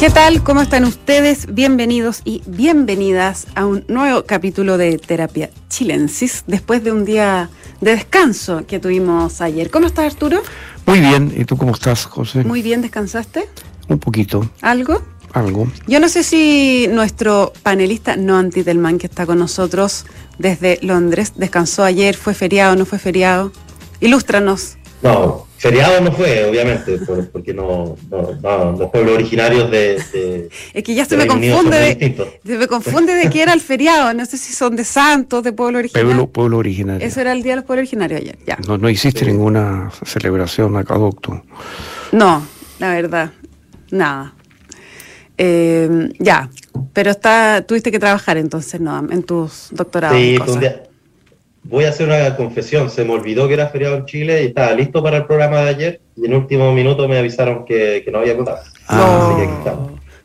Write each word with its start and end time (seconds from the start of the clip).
¿Qué 0.00 0.10
tal? 0.10 0.42
¿Cómo 0.42 0.60
están 0.60 0.84
ustedes? 0.84 1.54
Bienvenidos 1.54 2.20
y 2.24 2.42
bienvenidas 2.46 3.46
a 3.54 3.64
un 3.64 3.84
nuevo 3.86 4.24
capítulo 4.24 4.76
de 4.76 4.98
Terapia 4.98 5.50
Chilensis 5.68 6.42
después 6.48 6.82
de 6.82 6.90
un 6.90 7.04
día 7.04 7.48
de 7.80 7.92
descanso 7.92 8.66
que 8.66 8.80
tuvimos 8.80 9.40
ayer. 9.40 9.70
¿Cómo 9.70 9.86
estás, 9.86 10.12
Arturo? 10.12 10.42
Muy 10.84 10.98
bien. 10.98 11.32
¿Y 11.34 11.44
tú 11.44 11.56
cómo 11.56 11.72
estás, 11.72 12.06
José? 12.06 12.42
Muy 12.42 12.60
bien, 12.60 12.82
¿descansaste? 12.82 13.48
Un 13.88 14.00
poquito. 14.00 14.50
¿Algo? 14.62 15.00
Algo. 15.32 15.68
Yo 15.86 16.00
no 16.00 16.08
sé 16.08 16.24
si 16.24 16.86
nuestro 16.90 17.52
panelista 17.62 18.16
no 18.16 18.36
Antitelman, 18.36 18.98
que 18.98 19.06
está 19.06 19.26
con 19.26 19.38
nosotros 19.38 20.06
desde 20.38 20.80
Londres, 20.82 21.34
descansó 21.36 21.84
ayer, 21.84 22.16
fue 22.16 22.34
feriado, 22.34 22.74
no 22.74 22.84
fue 22.84 22.98
feriado. 22.98 23.52
Ilústranos. 24.00 24.76
No, 25.04 25.46
feriado 25.58 26.00
no 26.00 26.12
fue, 26.12 26.46
obviamente, 26.46 26.98
porque 27.30 27.52
no, 27.52 27.94
los 28.10 28.90
pueblos 28.90 29.14
originarios 29.14 29.70
de, 29.70 30.48
es 30.72 30.82
que 30.82 30.94
ya 30.94 31.04
se 31.04 31.18
me 31.18 31.26
confunde 31.26 31.78
de, 31.78 32.32
se 32.42 32.56
me 32.56 32.66
confunde 32.66 33.12
de 33.12 33.28
que 33.28 33.42
era 33.42 33.52
el 33.52 33.60
feriado, 33.60 34.14
no 34.14 34.24
sé 34.24 34.38
si 34.38 34.54
son 34.54 34.76
de 34.76 34.84
santos, 34.84 35.44
de 35.44 35.52
pueblo 35.52 35.80
originario. 35.80 36.08
Pueblo, 36.08 36.26
pueblo 36.28 36.56
originario. 36.56 37.06
Eso 37.06 37.20
era 37.20 37.32
el 37.32 37.42
día 37.42 37.52
de 37.52 37.56
los 37.56 37.64
pueblos 37.66 37.82
originarios 37.82 38.22
ayer, 38.22 38.38
ya. 38.46 38.56
No, 38.66 38.78
no 38.78 38.88
hiciste 38.88 39.26
ninguna 39.26 39.90
celebración 40.06 40.74
acá, 40.78 40.96
doctor. 40.96 41.42
No, 42.10 42.42
la 42.78 42.94
verdad, 42.94 43.30
nada. 43.90 44.32
Eh, 45.36 46.08
ya, 46.18 46.48
pero 46.94 47.10
está, 47.10 47.62
tuviste 47.66 47.92
que 47.92 47.98
trabajar 47.98 48.38
entonces, 48.38 48.80
¿no? 48.80 49.06
En 49.10 49.22
tus 49.22 49.68
doctorados. 49.70 50.16
Sí, 50.16 50.38
voy 51.64 51.84
a 51.84 51.88
hacer 51.88 52.06
una 52.06 52.36
confesión, 52.36 52.90
se 52.90 53.04
me 53.04 53.12
olvidó 53.12 53.48
que 53.48 53.54
era 53.54 53.68
feriado 53.68 53.96
en 53.96 54.06
Chile 54.06 54.42
y 54.42 54.46
estaba 54.46 54.72
listo 54.72 55.02
para 55.02 55.18
el 55.18 55.26
programa 55.26 55.60
de 55.62 55.68
ayer 55.70 56.00
y 56.16 56.26
en 56.26 56.34
último 56.34 56.72
minuto 56.72 57.08
me 57.08 57.18
avisaron 57.18 57.64
que, 57.64 58.04
no 58.12 58.18
había 58.18 58.34
votado. 58.34 58.60
Ah. 58.88 59.76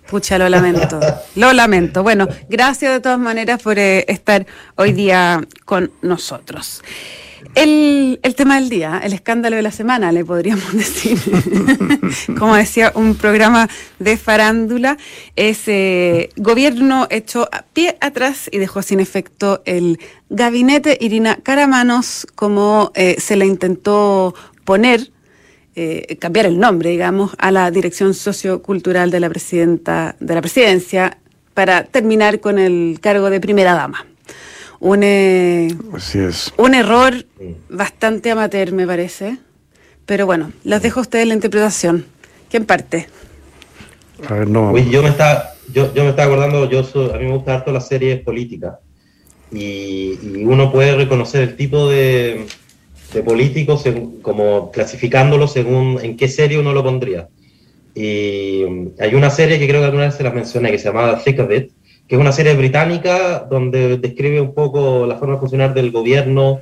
Pucha, 0.09 0.37
lo 0.40 0.49
lamento, 0.49 0.99
lo 1.35 1.54
lamento. 1.54 2.04
Bueno, 2.04 2.27
gracias 2.49 2.93
de 2.93 2.99
todas 2.99 3.20
maneras 3.20 3.62
por 3.62 3.77
eh, 3.77 4.05
estar 4.07 4.46
hoy 4.76 4.91
día 4.91 5.41
con 5.65 5.91
nosotros. 6.01 6.81
El, 7.55 8.20
tema 8.35 8.59
del 8.59 8.70
día, 8.70 9.01
el 9.04 9.13
escándalo 9.13 9.55
de 9.55 9.62
la 9.62 9.71
semana, 9.71 10.12
le 10.12 10.23
podríamos 10.23 10.73
decir. 10.73 11.18
Como 12.37 12.55
decía 12.55 12.91
un 12.96 13.15
programa 13.15 13.70
de 13.99 14.18
farándula, 14.18 14.98
es 15.35 15.68
eh, 15.68 16.29
gobierno 16.37 17.07
hecho 17.09 17.49
a 17.51 17.63
pie 17.63 17.98
atrás 18.01 18.49
y 18.51 18.57
dejó 18.57 18.81
sin 18.81 18.99
efecto 18.99 19.62
el 19.65 19.99
gabinete 20.29 20.98
Irina 21.01 21.37
Caramanos, 21.41 22.27
como 22.35 22.91
eh, 22.96 23.15
se 23.20 23.35
le 23.35 23.46
intentó 23.46 24.34
poner, 24.63 25.12
eh, 25.76 26.18
cambiar 26.20 26.46
el 26.46 26.59
nombre, 26.59 26.90
digamos, 26.90 27.31
a 27.37 27.51
la 27.51 27.71
dirección 27.71 28.13
sociocultural 28.13 29.12
de 29.12 29.20
la 29.20 29.29
presidenta 29.29 30.15
de 30.20 30.35
la 30.35 30.41
presidencia 30.41 31.18
para 31.53 31.84
terminar 31.84 32.40
con 32.40 32.59
el 32.59 32.99
cargo 33.01 33.29
de 33.29 33.40
primera 33.40 33.74
dama 33.74 34.09
un, 34.80 35.04
eh, 35.04 35.68
un 36.58 36.74
error 36.74 37.26
bastante 37.70 38.32
amateur, 38.32 38.72
me 38.72 38.88
parece. 38.88 39.38
Pero 40.05 40.26
bueno, 40.26 40.52
las 40.63 40.82
dejo 40.82 40.99
a 40.99 41.04
ustedes 41.04 41.27
la 41.27 41.34
interpretación. 41.34 42.05
¿Quién 42.49 42.66
parte? 42.66 43.08
A 44.27 44.34
ver, 44.34 44.48
no. 44.48 44.76
yo 44.77 45.04
me 45.04 45.10
estaba, 45.10 45.52
yo, 45.71 45.94
yo 45.94 46.04
me 46.04 46.10
estaba 46.10 46.32
acordando, 46.32 46.70
yo 46.70 46.80
a 47.13 47.18
mí 47.18 47.26
me 47.26 47.34
gusta 47.34 47.55
harto 47.55 47.71
las 47.71 47.88
series 47.88 48.21
políticas. 48.21 48.76
Y, 49.52 50.44
uno 50.46 50.71
puede 50.71 50.96
reconocer 50.96 51.41
el 51.41 51.55
tipo 51.55 51.90
de, 51.90 52.46
de 53.14 53.24
políticos 53.24 53.84
como 54.21 54.71
clasificándolo 54.71 55.48
según 55.48 55.99
en 56.02 56.18
qué 56.18 56.27
serie 56.27 56.60
uno 56.60 56.74
lo 56.74 56.84
pondría. 56.84 57.30
Y 57.96 58.64
hay 58.99 59.14
una 59.14 59.30
serie 59.30 59.60
que 59.60 59.68
creo 59.68 59.82
que 59.82 59.86
alguna 59.86 60.05
vez 60.05 60.16
se 60.16 60.24
la 60.24 60.32
mencioné, 60.32 60.71
que 60.71 60.80
se 60.80 60.86
llamaba 60.86 61.21
Thick 61.24 61.40
of 61.40 61.52
It, 61.52 61.71
que 62.10 62.15
es 62.15 62.21
una 62.21 62.32
serie 62.32 62.55
británica 62.55 63.46
donde 63.48 63.98
describe 63.98 64.42
un 64.42 64.56
poco 64.56 65.06
la 65.06 65.18
forma 65.18 65.36
de 65.36 65.42
funcionar 65.42 65.75
del 65.75 65.92
gobierno 65.92 66.59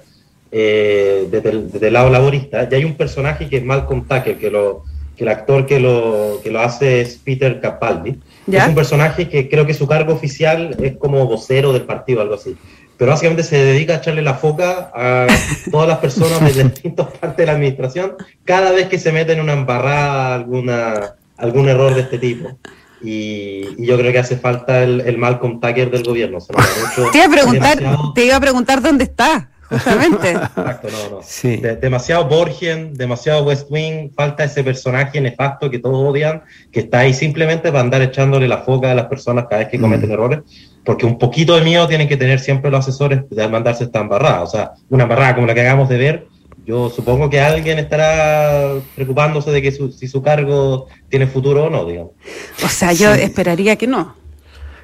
eh, 0.52 1.26
desde, 1.32 1.88
el, 1.88 1.94
lado 1.94 2.10
laborista. 2.10 2.68
Y 2.70 2.76
hay 2.76 2.84
un 2.84 2.96
personaje 2.96 3.48
que 3.48 3.58
es 3.58 3.64
Malcolm 3.64 4.06
Tucker, 4.06 4.38
que, 4.38 4.52
lo, 4.52 4.84
que 5.16 5.24
el 5.24 5.30
actor 5.30 5.66
que 5.66 5.80
lo, 5.80 6.42
que 6.44 6.52
lo 6.52 6.60
hace 6.60 7.00
es 7.00 7.16
Peter 7.24 7.62
Capaldi. 7.62 8.20
Es 8.52 8.68
un 8.68 8.76
personaje 8.76 9.30
que 9.30 9.48
creo 9.48 9.66
que 9.66 9.74
su 9.74 9.88
cargo 9.88 10.14
oficial 10.14 10.76
es 10.84 10.98
como 10.98 11.26
vocero 11.26 11.72
del 11.72 11.84
partido, 11.84 12.22
algo 12.22 12.36
así. 12.36 12.58
Pero 12.98 13.12
básicamente 13.12 13.44
se 13.44 13.64
dedica 13.64 13.94
a 13.94 13.98
echarle 13.98 14.24
la 14.24 14.34
foca 14.34 14.92
a 14.94 15.28
todas 15.72 15.88
las 15.88 16.00
personas 16.00 16.54
de 16.54 16.64
distintas 16.72 17.08
partes 17.08 17.38
de 17.38 17.46
la 17.46 17.54
administración 17.54 18.16
cada 18.44 18.74
vez 18.74 18.90
que 18.90 19.00
se 19.00 19.14
mete 19.14 19.32
en 19.32 19.40
una 19.40 19.54
embarrada, 19.54 20.36
alguna, 20.36 21.16
algún 21.38 21.70
error 21.70 21.96
de 21.96 22.02
este 22.02 22.18
tipo. 22.18 22.58
Y, 23.02 23.86
yo 23.86 23.98
creo 23.98 24.12
que 24.12 24.20
hace 24.20 24.38
falta 24.38 24.84
el, 24.84 25.02
el 25.02 25.18
Malcolm 25.18 25.60
Tucker 25.60 25.92
del 25.92 26.04
gobierno. 26.04 26.40
te, 27.12 27.18
iba 27.18 27.26
a 27.26 27.30
preguntar, 27.30 27.80
te 28.16 28.26
iba 28.26 28.36
a 28.36 28.40
preguntar 28.40 28.82
dónde 28.82 29.04
está, 29.04 29.50
justamente. 29.70 30.32
Exacto, 30.32 30.88
no, 30.90 31.18
no. 31.18 31.76
demasiado 31.80 32.28
Borgen, 32.28 32.94
demasiado 32.94 33.44
West 33.44 33.68
Wing, 33.70 34.12
falta 34.16 34.44
ese 34.44 34.64
personaje 34.64 35.22
nefasto 35.22 35.70
que 35.70 35.80
todos 35.80 35.98
odian, 35.98 36.44
que 36.72 36.82
está 36.82 37.00
ahí 37.00 37.14
simplemente 37.14 37.70
para 37.70 37.82
andar 37.82 38.02
echándole 38.02 38.48
la 38.48 38.60
foca 38.60 38.92
a 38.92 38.96
las 38.96 39.06
personas 39.06 39.46
cada 39.50 39.60
vez 39.60 39.70
que 39.70 39.80
cometen 39.80 40.10
mm. 40.10 40.14
errores, 40.14 40.40
porque 40.84 41.06
un 41.06 41.18
poquito 41.18 41.56
de 41.56 41.62
miedo 41.62 41.88
tienen 41.88 42.08
que 42.08 42.18
tener 42.18 42.40
siempre 42.40 42.72
los 42.72 42.80
asesores 42.80 43.30
de 43.30 43.48
mandarse 43.48 43.84
esta 43.84 44.00
embarrada. 44.00 44.42
O 44.42 44.48
sea, 44.48 44.72
una 44.90 45.04
embarrada 45.04 45.36
como 45.36 45.48
la 45.48 45.54
que 45.54 45.62
acabamos 45.62 45.90
de 45.90 45.98
ver 45.98 46.28
yo 46.68 46.90
supongo 46.90 47.30
que 47.30 47.40
alguien 47.40 47.80
estará 47.80 48.74
preocupándose 48.94 49.52
de 49.52 49.62
que 49.62 49.72
si 49.72 50.08
su 50.08 50.22
cargo 50.22 50.88
tiene 51.08 51.26
futuro 51.26 51.64
o 51.66 51.70
no, 51.70 51.86
digamos. 51.86 52.12
O 52.62 52.68
sea, 52.68 52.92
yo 52.92 53.14
esperaría 53.14 53.78
que 53.78 53.88
no. 53.88 54.18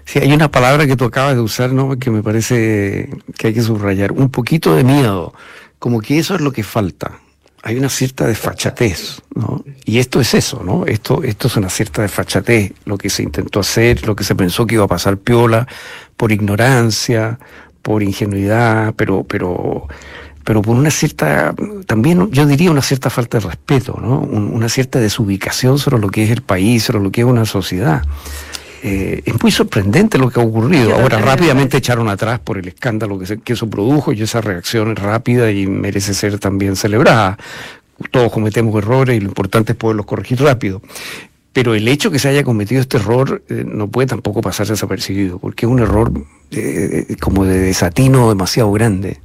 Sí, 0.05 0.19
hay 0.19 0.31
una 0.31 0.49
palabra 0.49 0.87
que 0.87 0.95
tú 0.95 1.03
acabas 1.03 1.35
de 1.35 1.41
usar, 1.41 1.73
¿no? 1.73 1.99
Que 1.99 2.09
me 2.09 2.23
parece 2.23 3.09
que 3.37 3.47
hay 3.47 3.53
que 3.53 3.61
subrayar. 3.61 4.13
Un 4.13 4.29
poquito 4.29 4.73
de 4.75 4.85
miedo. 4.85 5.33
Como 5.77 5.99
que 5.99 6.19
eso 6.19 6.35
es 6.35 6.41
lo 6.41 6.53
que 6.53 6.63
falta. 6.63 7.19
Hay 7.63 7.77
una 7.77 7.89
cierta 7.89 8.27
desfachatez, 8.27 9.21
¿no? 9.35 9.65
Y 9.83 9.99
esto 9.99 10.21
es 10.21 10.33
eso, 10.33 10.63
¿no? 10.63 10.85
Esto, 10.85 11.21
esto 11.23 11.47
es 11.47 11.57
una 11.57 11.69
cierta 11.69 12.01
desfachatez. 12.01 12.71
Lo 12.85 12.97
que 12.97 13.09
se 13.09 13.23
intentó 13.23 13.59
hacer, 13.59 14.07
lo 14.07 14.15
que 14.15 14.23
se 14.23 14.35
pensó 14.35 14.65
que 14.65 14.75
iba 14.75 14.85
a 14.85 14.87
pasar 14.87 15.17
piola, 15.17 15.67
por 16.15 16.31
ignorancia, 16.31 17.39
por 17.81 18.03
ingenuidad, 18.03 18.93
pero, 18.95 19.25
pero 19.25 19.87
pero 20.43 20.61
por 20.61 20.75
una 20.75 20.91
cierta, 20.91 21.53
también 21.85 22.29
yo 22.31 22.45
diría 22.45 22.71
una 22.71 22.81
cierta 22.81 23.09
falta 23.09 23.39
de 23.39 23.47
respeto, 23.47 23.99
¿no? 24.01 24.19
una 24.19 24.69
cierta 24.69 24.99
desubicación 24.99 25.79
sobre 25.79 25.99
lo 25.99 26.09
que 26.09 26.23
es 26.23 26.31
el 26.31 26.41
país, 26.41 26.83
sobre 26.83 27.01
lo 27.01 27.11
que 27.11 27.21
es 27.21 27.27
una 27.27 27.45
sociedad. 27.45 28.03
Eh, 28.85 29.21
es 29.25 29.41
muy 29.41 29.49
sorprendente 29.49 30.17
lo 30.17 30.29
que 30.29 30.41
ha 30.41 30.43
ocurrido. 30.43 30.93
Ahora 30.93 31.17
rápidamente 31.17 31.77
echaron 31.77 32.09
atrás 32.09 32.41
por 32.41 32.57
el 32.57 32.67
escándalo 32.67 33.17
que, 33.17 33.39
que 33.39 33.53
eso 33.53 33.69
produjo 33.69 34.11
y 34.11 34.21
esa 34.21 34.41
reacción 34.41 34.91
es 34.91 34.99
rápida 34.99 35.49
y 35.51 35.65
merece 35.67 36.13
ser 36.13 36.37
también 36.37 36.75
celebrada. 36.75 37.37
Todos 38.11 38.29
cometemos 38.29 38.75
errores 38.75 39.15
y 39.15 39.21
lo 39.21 39.29
importante 39.29 39.71
es 39.71 39.77
poderlos 39.77 40.05
corregir 40.05 40.41
rápido. 40.41 40.81
Pero 41.53 41.75
el 41.75 41.87
hecho 41.87 42.11
que 42.11 42.19
se 42.19 42.27
haya 42.27 42.43
cometido 42.43 42.81
este 42.81 42.97
error 42.97 43.43
eh, 43.47 43.63
no 43.65 43.87
puede 43.87 44.07
tampoco 44.07 44.41
pasar 44.41 44.67
desapercibido, 44.67 45.39
porque 45.39 45.65
es 45.65 45.71
un 45.71 45.79
error 45.79 46.11
eh, 46.51 47.15
como 47.21 47.45
de 47.45 47.59
desatino 47.59 48.27
demasiado 48.27 48.69
grande. 48.73 49.21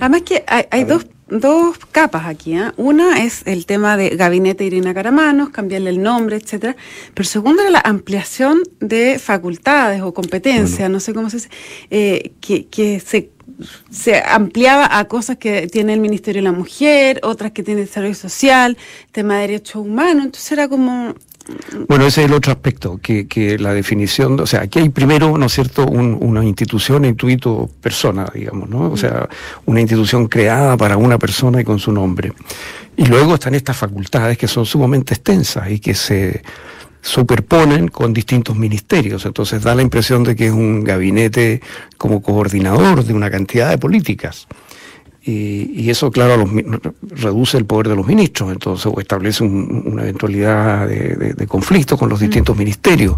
Además 0.00 0.22
que 0.22 0.44
hay, 0.46 0.84
dos, 0.84 1.06
dos, 1.28 1.78
capas 1.90 2.26
aquí. 2.26 2.54
¿eh? 2.54 2.72
Una 2.76 3.24
es 3.24 3.42
el 3.46 3.66
tema 3.66 3.96
de 3.96 4.10
Gabinete 4.10 4.64
Irina 4.64 4.94
Caramanos, 4.94 5.50
cambiarle 5.50 5.90
el 5.90 6.02
nombre, 6.02 6.36
etcétera. 6.36 6.76
Pero 7.14 7.28
segundo 7.28 7.62
era 7.62 7.70
la 7.70 7.82
ampliación 7.84 8.62
de 8.80 9.18
facultades 9.18 10.02
o 10.02 10.12
competencias, 10.12 10.90
no 10.90 11.00
sé 11.00 11.14
cómo 11.14 11.30
se 11.30 11.36
dice, 11.38 11.50
eh, 11.90 12.32
que, 12.40 12.66
que 12.66 13.00
se 13.00 13.30
se 13.90 14.22
ampliaba 14.24 14.98
a 14.98 15.04
cosas 15.06 15.36
que 15.36 15.66
tiene 15.66 15.94
el 15.94 16.00
Ministerio 16.00 16.40
de 16.40 16.44
la 16.44 16.52
Mujer, 16.52 17.20
otras 17.22 17.52
que 17.52 17.62
tiene 17.62 17.82
el 17.82 17.86
Desarrollo 17.86 18.14
Social, 18.14 18.76
tema 19.12 19.36
de 19.36 19.40
derechos 19.42 19.76
humanos, 19.76 20.26
entonces 20.26 20.52
era 20.52 20.68
como 20.68 21.14
bueno, 21.88 22.06
ese 22.06 22.22
es 22.22 22.28
el 22.28 22.34
otro 22.34 22.52
aspecto, 22.52 22.98
que, 23.02 23.56
la 23.58 23.74
definición, 23.74 24.38
o 24.40 24.46
sea, 24.46 24.62
aquí 24.62 24.78
hay 24.78 24.88
primero, 24.88 25.36
¿no 25.36 25.46
es 25.46 25.52
cierto?, 25.52 25.86
una 25.86 26.44
institución, 26.44 27.04
intuito 27.04 27.68
persona, 27.80 28.26
digamos, 28.32 28.68
¿no? 28.68 28.90
O 28.90 28.96
sea, 28.96 29.28
una 29.66 29.80
institución 29.80 30.28
creada 30.28 30.76
para 30.76 30.96
una 30.96 31.18
persona 31.18 31.60
y 31.60 31.64
con 31.64 31.78
su 31.78 31.92
nombre. 31.92 32.32
Y 32.96 33.06
luego 33.06 33.34
están 33.34 33.54
estas 33.54 33.76
facultades 33.76 34.38
que 34.38 34.48
son 34.48 34.66
sumamente 34.66 35.14
extensas 35.14 35.70
y 35.70 35.78
que 35.78 35.94
se 35.94 36.42
superponen 37.00 37.88
con 37.88 38.12
distintos 38.12 38.56
ministerios. 38.56 39.26
Entonces 39.26 39.62
da 39.62 39.74
la 39.74 39.82
impresión 39.82 40.22
de 40.22 40.36
que 40.36 40.46
es 40.46 40.52
un 40.52 40.84
gabinete 40.84 41.60
como 41.98 42.22
coordinador 42.22 43.04
de 43.04 43.12
una 43.12 43.30
cantidad 43.30 43.70
de 43.70 43.78
políticas. 43.78 44.46
Y, 45.24 45.88
eso, 45.88 46.10
claro, 46.10 46.50
reduce 47.10 47.56
el 47.56 47.64
poder 47.64 47.88
de 47.88 47.94
los 47.94 48.04
ministros, 48.04 48.50
entonces, 48.50 48.86
o 48.92 48.98
establece 48.98 49.44
una 49.44 50.02
eventualidad 50.02 50.88
de, 50.88 51.46
conflicto 51.46 51.96
con 51.96 52.08
los 52.08 52.18
mm. 52.18 52.24
distintos 52.24 52.56
ministerios. 52.56 53.14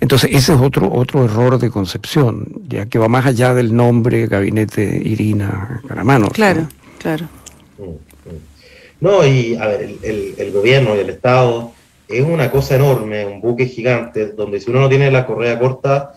Entonces, 0.00 0.30
ese 0.32 0.54
es 0.54 0.60
otro, 0.60 0.90
otro 0.90 1.26
error 1.26 1.58
de 1.58 1.70
concepción, 1.70 2.48
ya 2.68 2.86
que 2.86 2.98
va 2.98 3.08
más 3.08 3.26
allá 3.26 3.52
del 3.52 3.76
nombre 3.76 4.26
Gabinete 4.28 4.82
Irina 5.04 5.82
Caramano. 5.86 6.30
Claro, 6.30 6.68
claro. 6.98 7.28
No, 9.00 9.26
y 9.26 9.54
a 9.56 9.66
ver, 9.66 9.96
el, 10.02 10.52
gobierno 10.52 10.96
y 10.96 11.00
el 11.00 11.10
Estado 11.10 11.72
es 12.08 12.24
una 12.24 12.50
cosa 12.50 12.76
enorme, 12.76 13.26
un 13.26 13.42
buque 13.42 13.66
gigante, 13.66 14.28
donde 14.28 14.58
si 14.58 14.70
uno 14.70 14.80
no 14.80 14.88
tiene 14.88 15.10
la 15.10 15.26
correa 15.26 15.58
corta, 15.58 16.14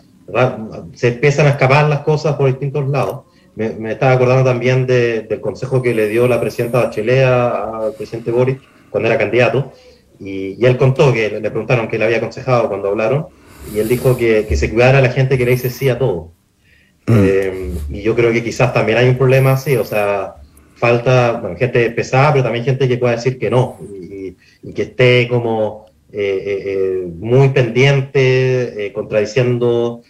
se 0.94 1.08
empiezan 1.08 1.46
a 1.46 1.50
escapar 1.50 1.88
las 1.90 2.00
cosas 2.00 2.36
por 2.36 2.46
distintos 2.46 2.88
lados. 2.88 3.25
Me, 3.56 3.92
estaba 3.92 4.12
acordando 4.12 4.44
también 4.44 4.86
del 4.86 5.40
consejo 5.40 5.80
que 5.80 5.94
le 5.94 6.08
dio 6.08 6.28
la 6.28 6.38
presidenta 6.38 6.84
Bachelet 6.84 7.24
al 7.24 7.94
presidente 7.94 8.30
Boris 8.30 8.58
cuando 8.90 9.08
era 9.08 9.18
candidato, 9.18 9.72
y, 10.20 10.64
él 10.64 10.76
contó 10.76 11.12
que 11.12 11.28
le, 11.28 11.50
preguntaron 11.50 11.88
qué 11.88 11.98
le 11.98 12.04
había 12.04 12.18
aconsejado 12.18 12.68
cuando 12.68 12.88
hablaron, 12.88 13.26
y 13.74 13.78
él 13.78 13.88
dijo 13.88 14.16
que, 14.16 14.46
se 14.54 14.70
cuidara 14.70 14.98
a 14.98 15.02
la 15.02 15.10
gente 15.10 15.38
que 15.38 15.44
le 15.44 15.52
dice 15.52 15.70
sí 15.70 15.88
a 15.88 15.98
todo. 15.98 16.32
Mm. 17.06 17.14
Eh, 17.14 17.70
y 17.90 18.02
yo 18.02 18.14
creo 18.14 18.32
que 18.32 18.44
quizás 18.44 18.74
también 18.74 18.98
hay 18.98 19.08
un 19.08 19.16
problema 19.16 19.52
así, 19.52 19.76
o 19.76 19.84
sea, 19.84 20.34
falta 20.74 21.42
gente 21.58 21.90
pesada, 21.90 22.32
pero 22.32 22.44
también 22.44 22.64
gente 22.64 22.86
que 22.86 22.98
pueda 22.98 23.16
decir 23.16 23.38
que 23.38 23.50
no, 23.50 23.78
y, 24.00 24.36
que 24.74 24.82
esté 24.82 25.28
como 25.28 25.86
eh, 26.12 26.62
eh, 26.66 27.08
muy 27.18 27.50
pendiente, 27.50 28.92
contradiciendo 28.94 30.02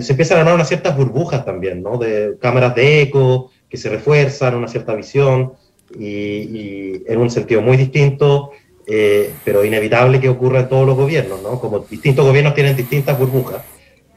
se 0.00 0.12
empiezan 0.12 0.38
a 0.38 0.40
armar 0.40 0.54
unas 0.54 0.68
ciertas 0.68 0.96
burbujas 0.96 1.44
también, 1.44 1.82
¿no? 1.82 1.98
De 1.98 2.36
cámaras 2.40 2.74
de 2.74 3.02
eco 3.02 3.50
que 3.68 3.76
se 3.76 3.88
refuerzan, 3.88 4.54
una 4.54 4.68
cierta 4.68 4.94
visión, 4.94 5.52
y, 5.98 7.02
en 7.06 7.18
un 7.18 7.30
sentido 7.30 7.60
muy 7.62 7.76
distinto, 7.76 8.50
eh, 8.86 9.32
pero 9.44 9.64
inevitable 9.64 10.20
que 10.20 10.28
ocurra 10.28 10.60
en 10.60 10.68
todos 10.68 10.86
los 10.86 10.96
gobiernos, 10.96 11.42
¿no? 11.42 11.58
Como 11.60 11.80
distintos 11.80 12.24
gobiernos 12.24 12.54
tienen 12.54 12.76
distintas 12.76 13.18
burbujas, 13.18 13.62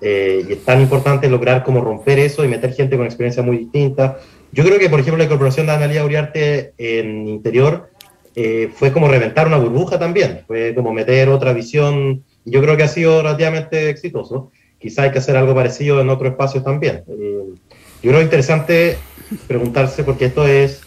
eh, 0.02 0.46
y 0.48 0.54
es 0.54 0.63
tan 0.63 0.81
importante 0.81 1.30
lograr 1.30 1.63
como 1.63 1.81
romper 1.81 2.19
eso 2.19 2.44
y 2.44 2.48
meter 2.48 2.74
gente 2.74 2.98
con 2.98 3.06
experiencia 3.06 3.44
muy 3.44 3.57
distinta. 3.57 4.19
Yo 4.52 4.63
creo 4.63 4.80
que, 4.80 4.90
por 4.90 5.00
ejemplo, 5.00 5.18
la 5.18 5.25
incorporación 5.25 5.68
de 5.68 5.74
Analia 5.74 6.04
Uriarte 6.04 6.74
en 6.78 7.28
Interior 7.28 7.90
eh, 8.36 8.69
fue 8.74 8.92
como 8.92 9.07
reventar 9.07 9.48
una 9.48 9.57
burbuja 9.57 9.98
también, 9.98 10.42
fue 10.48 10.74
como 10.75 10.92
meter 10.92 11.30
otra 11.30 11.54
visión, 11.54 12.24
y 12.44 12.52
yo 12.52 12.62
creo 12.62 12.75
que 12.75 12.84
ha 12.84 12.88
sido 12.88 13.22
relativamente 13.22 13.90
exitoso 13.90 14.52
quizá 14.85 15.01
hay 15.01 15.11
que 15.11 15.17
hacer 15.17 15.35
algo 15.35 15.55
parecido 15.55 15.99
en 15.99 16.09
otro 16.09 16.27
espacio 16.27 16.61
también. 16.61 17.03
Eh, 17.07 17.39
yo 18.03 18.11
creo 18.11 18.21
interesante 18.21 18.99
preguntarse, 19.47 20.03
porque 20.03 20.25
esto 20.25 20.47
es 20.47 20.81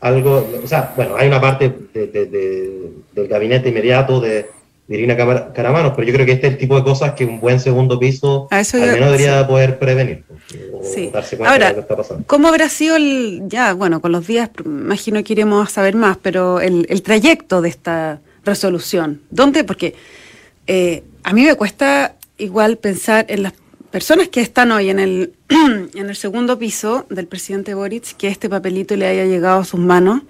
algo, 0.00 0.44
o 0.64 0.66
sea, 0.66 0.92
bueno, 0.96 1.14
hay 1.16 1.28
una 1.28 1.40
parte 1.40 1.72
del 1.94 3.28
gabinete 3.28 3.68
inmediato 3.68 4.20
de, 4.20 4.46
Irina 4.88 5.16
Caramanos, 5.16 5.92
pero 5.96 6.06
yo 6.06 6.14
creo 6.14 6.26
que 6.26 6.32
este 6.32 6.46
es 6.46 6.52
el 6.54 6.58
tipo 6.58 6.76
de 6.76 6.84
cosas 6.84 7.12
que 7.14 7.24
un 7.24 7.40
buen 7.40 7.58
segundo 7.58 7.98
piso 7.98 8.46
al 8.50 8.64
menos 8.72 9.10
debería 9.10 9.44
poder 9.46 9.80
prevenir. 9.80 10.22
sí. 10.82 11.10
darse 11.12 11.36
cuenta 11.36 11.52
Ahora, 11.52 11.66
de 11.66 11.72
lo 11.72 11.76
que 11.76 11.80
está 11.82 11.96
pasando. 11.96 12.24
¿cómo 12.26 12.46
habrá 12.48 12.68
sido 12.68 12.94
el, 12.94 13.42
ya, 13.46 13.74
bueno, 13.74 14.00
con 14.00 14.12
los 14.12 14.26
días, 14.26 14.50
imagino 14.64 15.22
que 15.24 15.32
iremos 15.32 15.68
a 15.68 15.70
saber 15.70 15.96
más, 15.96 16.18
pero 16.22 16.60
el, 16.60 16.86
el 16.88 17.02
trayecto 17.02 17.62
de 17.62 17.68
esta 17.68 18.20
resolución? 18.44 19.22
¿Dónde? 19.30 19.64
Porque 19.64 19.94
eh, 20.68 21.02
a 21.24 21.32
mí 21.32 21.44
me 21.44 21.56
cuesta 21.56 22.16
igual 22.38 22.78
pensar 22.78 23.26
en 23.28 23.42
las 23.42 23.54
personas 23.90 24.28
que 24.28 24.40
están 24.40 24.72
hoy 24.72 24.90
en 24.90 24.98
el, 24.98 25.34
en 25.48 26.08
el 26.08 26.16
segundo 26.16 26.58
piso 26.58 27.06
del 27.08 27.26
presidente 27.26 27.74
Boric, 27.74 28.16
que 28.16 28.28
este 28.28 28.48
papelito 28.48 28.96
le 28.96 29.06
haya 29.06 29.24
llegado 29.24 29.60
a 29.60 29.64
sus 29.64 29.80
manos 29.80 30.22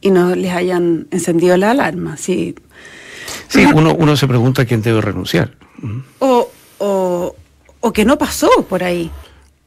y 0.00 0.10
no 0.10 0.34
les 0.34 0.52
hayan 0.52 1.06
encendido 1.10 1.56
la 1.56 1.72
alarma. 1.72 2.16
Sí, 2.16 2.54
sí 3.48 3.66
uno, 3.74 3.94
uno 3.94 4.16
se 4.16 4.26
pregunta 4.26 4.64
quién 4.64 4.82
debe 4.82 5.00
renunciar. 5.00 5.54
O, 6.18 6.50
o, 6.78 7.36
o 7.80 7.92
que 7.92 8.04
no 8.04 8.18
pasó 8.18 8.48
por 8.68 8.82
ahí. 8.82 9.10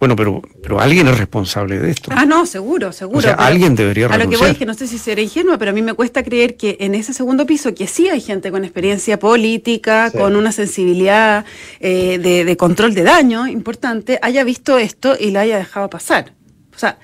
Bueno, 0.04 0.18
pero, 0.18 0.42
pero 0.62 0.82
alguien 0.82 1.08
es 1.08 1.18
responsable 1.18 1.80
de 1.80 1.90
esto. 1.90 2.12
Ah, 2.14 2.26
no, 2.26 2.46
seguro, 2.46 2.92
seguro. 2.92 3.20
O 3.20 3.22
sea, 3.22 3.36
alguien 3.36 3.74
debería 3.74 4.10
renunciar. 4.10 4.22
A 4.22 4.26
lo 4.26 4.30
que 4.30 4.38
voy 4.38 4.52
es 4.52 4.58
que 4.58 4.66
no 4.66 4.74
sé 4.74 4.86
si 4.86 4.98
seré 4.98 5.24
ingenua, 5.24 5.58
pero 5.58 5.72
a 5.72 5.74
mí 5.74 5.82
me 5.82 5.94
cuesta 5.94 6.24
creer 6.24 6.58
que 6.58 6.76
en 6.82 6.94
ese 6.94 7.14
segundo 7.14 7.46
piso, 7.46 7.74
que 7.74 7.88
sí 7.88 8.10
hay 8.10 8.20
gente 8.20 8.52
con 8.52 8.66
experiencia 8.66 9.18
política, 9.18 10.12
con 10.12 10.36
una 10.36 10.52
sensibilidad 10.52 11.46
eh, 11.80 12.18
de, 12.18 12.58
control 12.58 12.94
de 12.96 13.04
daño 13.04 13.48
importante, 13.48 14.20
haya 14.22 14.44
visto 14.44 14.78
esto 14.78 15.16
y 15.18 15.32
lo 15.32 15.40
haya 15.40 15.56
dejado 15.56 15.90
pasar. 15.90 16.34
O 16.76 16.78
sea, 16.78 17.00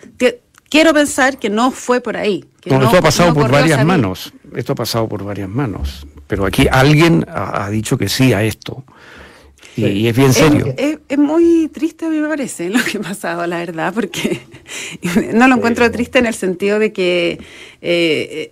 quiero 0.70 0.94
pensar 0.94 1.38
que 1.38 1.50
no 1.50 1.72
fue 1.72 2.02
por 2.02 2.18
ahí. 2.18 2.44
Que 2.60 2.72
esto 2.72 2.98
ha 2.98 3.02
pasado 3.02 3.34
por 3.34 3.50
varias 3.50 3.86
manos. 3.86 4.34
Esto 4.54 4.74
ha 4.74 4.76
pasado 4.76 5.08
por 5.08 5.24
varias 5.24 5.48
manos. 5.48 6.06
Pero 6.28 6.46
aquí 6.46 6.68
alguien 6.70 7.26
ha 7.30 7.70
dicho 7.70 7.98
que 7.98 8.10
sí 8.10 8.34
a 8.34 8.44
esto. 8.44 8.84
Y, 9.88 10.08
es 10.08 10.16
bien 10.16 10.34
serio. 10.34 10.74
Es, 10.78 11.18
muy 11.18 11.70
triste, 11.70 12.06
a 12.06 12.10
mí 12.10 12.20
me 12.20 12.28
parece, 12.28 12.70
lo 12.70 12.84
que 12.84 12.98
ha 12.98 13.02
pasado, 13.02 13.46
la 13.48 13.58
verdad, 13.58 13.94
porque 13.94 14.42
no 15.34 15.48
lo 15.48 15.56
encuentro 15.56 15.90
triste 15.92 16.20
en 16.20 16.26
el 16.26 16.34
sentido 16.34 16.80
de 16.80 16.92
que 16.94 17.40
eh, 17.82 18.52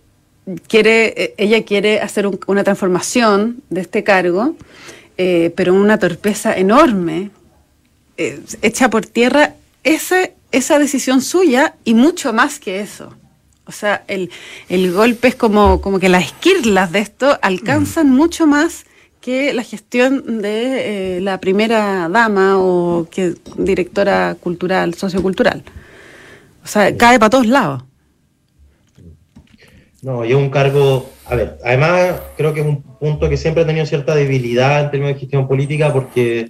quiere, 0.68 1.34
ella 1.38 1.64
quiere 1.64 2.00
hacer 2.00 2.30
una 2.48 2.64
transformación 2.64 3.62
de 3.70 3.82
este 3.82 4.04
cargo, 4.04 4.56
eh, 5.18 5.52
pero 5.56 5.74
una 5.74 5.98
torpeza 5.98 6.56
enorme, 6.56 7.32
eh, 8.18 8.40
hecha 8.62 8.90
por 8.90 9.06
tierra 9.06 9.56
esa, 9.84 10.30
esa 10.52 10.80
decisión 10.80 11.22
suya 11.22 11.76
y 11.84 11.94
mucho 11.94 12.34
más 12.34 12.60
que 12.60 12.80
eso. 12.82 13.14
O 13.66 13.72
sea, 13.72 14.04
el, 14.08 14.32
el 14.70 14.94
golpe 14.94 15.28
es 15.28 15.36
como, 15.36 15.82
como 15.82 16.00
que 16.00 16.08
las 16.08 16.26
esquirlas 16.26 16.92
de 16.92 17.00
esto 17.00 17.38
alcanzan 17.42 18.10
mm. 18.10 18.16
mucho 18.16 18.48
más 18.48 18.86
que 19.28 19.54
la 19.54 19.64
gestión 19.64 20.42
de 20.42 21.18
eh, 21.18 21.20
la 21.20 21.38
primera 21.42 22.08
dama 22.08 22.58
o 22.60 23.08
que 23.12 23.34
directora 23.58 24.38
cultural, 24.40 24.94
sociocultural. 24.94 25.64
O 26.64 26.68
sea, 26.68 26.96
cae 26.96 27.20
para 27.20 27.32
todos 27.32 27.46
lados. 27.46 27.84
No, 30.02 30.24
y 30.24 30.30
es 30.30 30.36
un 30.38 30.50
cargo, 30.50 31.10
a 31.26 31.36
ver, 31.36 31.58
además 31.66 32.22
creo 32.38 32.54
que 32.54 32.62
es 32.62 32.66
un 32.66 32.82
punto 32.82 33.28
que 33.28 33.36
siempre 33.36 33.64
ha 33.64 33.68
tenido 33.68 33.86
cierta 33.86 34.16
debilidad 34.16 34.86
en 34.86 34.92
términos 34.92 35.16
de 35.16 35.20
gestión 35.20 35.46
política 35.46 35.92
porque 35.92 36.50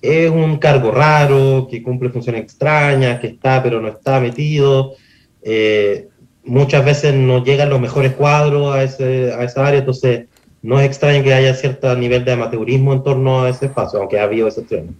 es 0.00 0.30
un 0.30 0.58
cargo 0.58 0.92
raro, 0.92 1.66
que 1.68 1.82
cumple 1.82 2.10
funciones 2.10 2.42
extrañas, 2.42 3.18
que 3.18 3.26
está 3.26 3.64
pero 3.64 3.80
no 3.80 3.88
está 3.88 4.20
metido. 4.20 4.94
Eh, 5.42 6.06
muchas 6.44 6.84
veces 6.84 7.14
no 7.14 7.42
llegan 7.42 7.68
los 7.68 7.80
mejores 7.80 8.12
cuadros 8.12 8.72
a, 8.76 8.84
ese, 8.84 9.32
a 9.32 9.42
esa 9.42 9.66
área, 9.66 9.80
entonces 9.80 10.26
no 10.62 10.80
es 10.80 10.86
extraño 10.86 11.22
que 11.22 11.34
haya 11.34 11.54
cierto 11.54 11.94
nivel 11.96 12.24
de 12.24 12.32
amateurismo 12.32 12.92
en 12.92 13.02
torno 13.02 13.42
a 13.42 13.50
ese 13.50 13.66
espacio, 13.66 13.98
aunque 13.98 14.18
ha 14.18 14.24
habido 14.24 14.46
excepciones. 14.48 14.94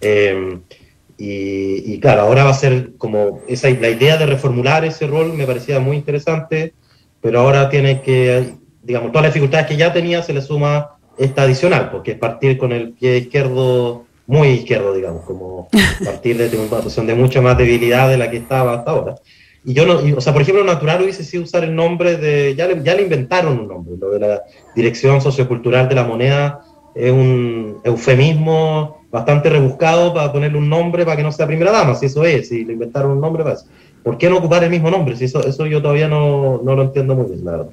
Eh, 0.00 0.58
y, 1.20 1.98
claro, 1.98 2.22
ahora 2.22 2.44
va 2.44 2.50
a 2.50 2.54
ser 2.54 2.92
como 2.96 3.40
esa, 3.48 3.68
la 3.70 3.90
idea 3.90 4.16
de 4.16 4.26
reformular 4.26 4.84
ese 4.84 5.08
rol 5.08 5.32
me 5.32 5.46
parecía 5.46 5.80
muy 5.80 5.96
interesante, 5.96 6.74
pero 7.20 7.40
ahora 7.40 7.68
tiene 7.68 8.02
que, 8.02 8.54
digamos, 8.84 9.10
todas 9.10 9.24
las 9.24 9.34
dificultades 9.34 9.66
que 9.66 9.76
ya 9.76 9.92
tenía 9.92 10.22
se 10.22 10.32
le 10.32 10.42
suma 10.42 10.92
esta 11.18 11.42
adicional, 11.42 11.90
porque 11.90 12.12
es 12.12 12.18
partir 12.18 12.56
con 12.56 12.70
el 12.70 12.92
pie 12.92 13.18
izquierdo, 13.18 14.06
muy 14.28 14.48
izquierdo, 14.48 14.94
digamos, 14.94 15.24
como 15.24 15.68
partir 16.04 16.36
de 16.38 16.56
una 16.56 16.68
posición 16.68 17.08
de 17.08 17.16
mucha 17.16 17.40
más 17.40 17.58
debilidad 17.58 18.08
de 18.08 18.18
la 18.18 18.30
que 18.30 18.36
estaba 18.36 18.74
hasta 18.74 18.92
ahora. 18.92 19.16
Y 19.64 19.74
yo 19.74 19.86
no, 19.86 20.16
o 20.16 20.20
sea, 20.20 20.32
por 20.32 20.42
ejemplo, 20.42 20.64
natural 20.64 21.02
hubiese 21.02 21.24
sido 21.24 21.42
usar 21.42 21.64
el 21.64 21.74
nombre 21.74 22.16
de, 22.16 22.54
ya 22.54 22.66
le, 22.66 22.82
ya 22.82 22.94
le 22.94 23.02
inventaron 23.02 23.58
un 23.58 23.68
nombre, 23.68 23.94
lo 23.98 24.10
de 24.10 24.20
la 24.20 24.42
Dirección 24.74 25.20
Sociocultural 25.20 25.88
de 25.88 25.94
la 25.94 26.04
Moneda 26.04 26.60
es 26.94 27.12
un 27.12 27.78
eufemismo 27.84 29.02
bastante 29.10 29.50
rebuscado 29.50 30.12
para 30.12 30.32
ponerle 30.32 30.58
un 30.58 30.68
nombre 30.68 31.04
para 31.04 31.16
que 31.16 31.22
no 31.22 31.32
sea 31.32 31.46
primera 31.46 31.70
dama, 31.70 31.94
si 31.94 32.06
eso 32.06 32.24
es, 32.24 32.48
si 32.48 32.64
le 32.64 32.74
inventaron 32.74 33.12
un 33.12 33.20
nombre 33.20 33.42
para 33.42 33.56
eso. 33.56 33.66
¿Por 34.02 34.18
qué 34.18 34.28
no 34.28 34.38
ocupar 34.38 34.64
el 34.64 34.70
mismo 34.70 34.90
nombre? 34.90 35.16
Si 35.16 35.24
eso, 35.24 35.44
eso 35.46 35.66
yo 35.66 35.82
todavía 35.82 36.08
no, 36.08 36.60
no 36.62 36.74
lo 36.74 36.82
entiendo 36.82 37.14
muy 37.14 37.26
bien, 37.26 37.44
la 37.44 37.50
verdad. 37.52 37.70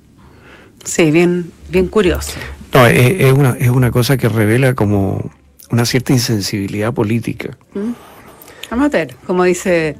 Sí, 0.83 1.11
bien, 1.11 1.51
bien 1.69 1.87
curioso. 1.87 2.33
No, 2.73 2.85
es, 2.85 3.21
es, 3.21 3.33
una, 3.33 3.55
es 3.59 3.69
una 3.69 3.91
cosa 3.91 4.17
que 4.17 4.29
revela 4.29 4.73
como 4.73 5.31
una 5.71 5.85
cierta 5.85 6.13
insensibilidad 6.13 6.93
política. 6.93 7.57
¿Mm? 7.73 7.93
Amateur, 8.69 9.15
como 9.25 9.43
dice 9.43 9.95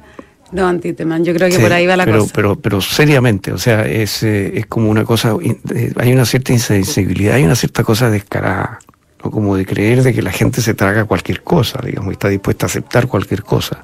no, 0.52 0.66
Antiteman, 0.66 1.24
yo 1.24 1.34
creo 1.34 1.48
que 1.50 1.58
por 1.58 1.72
ahí 1.72 1.86
va 1.86 1.96
la 1.96 2.04
pero, 2.04 2.20
cosa. 2.20 2.32
Pero, 2.34 2.56
pero 2.56 2.80
seriamente, 2.80 3.52
o 3.52 3.58
sea, 3.58 3.86
es, 3.86 4.22
eh, 4.22 4.58
es 4.58 4.66
como 4.66 4.90
una 4.90 5.04
cosa, 5.04 5.34
eh, 5.42 5.92
hay 5.96 6.12
una 6.12 6.24
cierta 6.24 6.52
insensibilidad, 6.52 7.34
hay 7.34 7.44
una 7.44 7.56
cierta 7.56 7.82
cosa 7.82 8.10
descarada, 8.10 8.78
¿no? 9.24 9.30
como 9.30 9.56
de 9.56 9.66
creer 9.66 10.02
de 10.02 10.14
que 10.14 10.22
la 10.22 10.32
gente 10.32 10.62
se 10.62 10.74
traga 10.74 11.04
cualquier 11.04 11.42
cosa, 11.42 11.80
digamos, 11.84 12.10
y 12.10 12.12
está 12.12 12.28
dispuesta 12.28 12.66
a 12.66 12.68
aceptar 12.68 13.08
cualquier 13.08 13.42
cosa. 13.42 13.80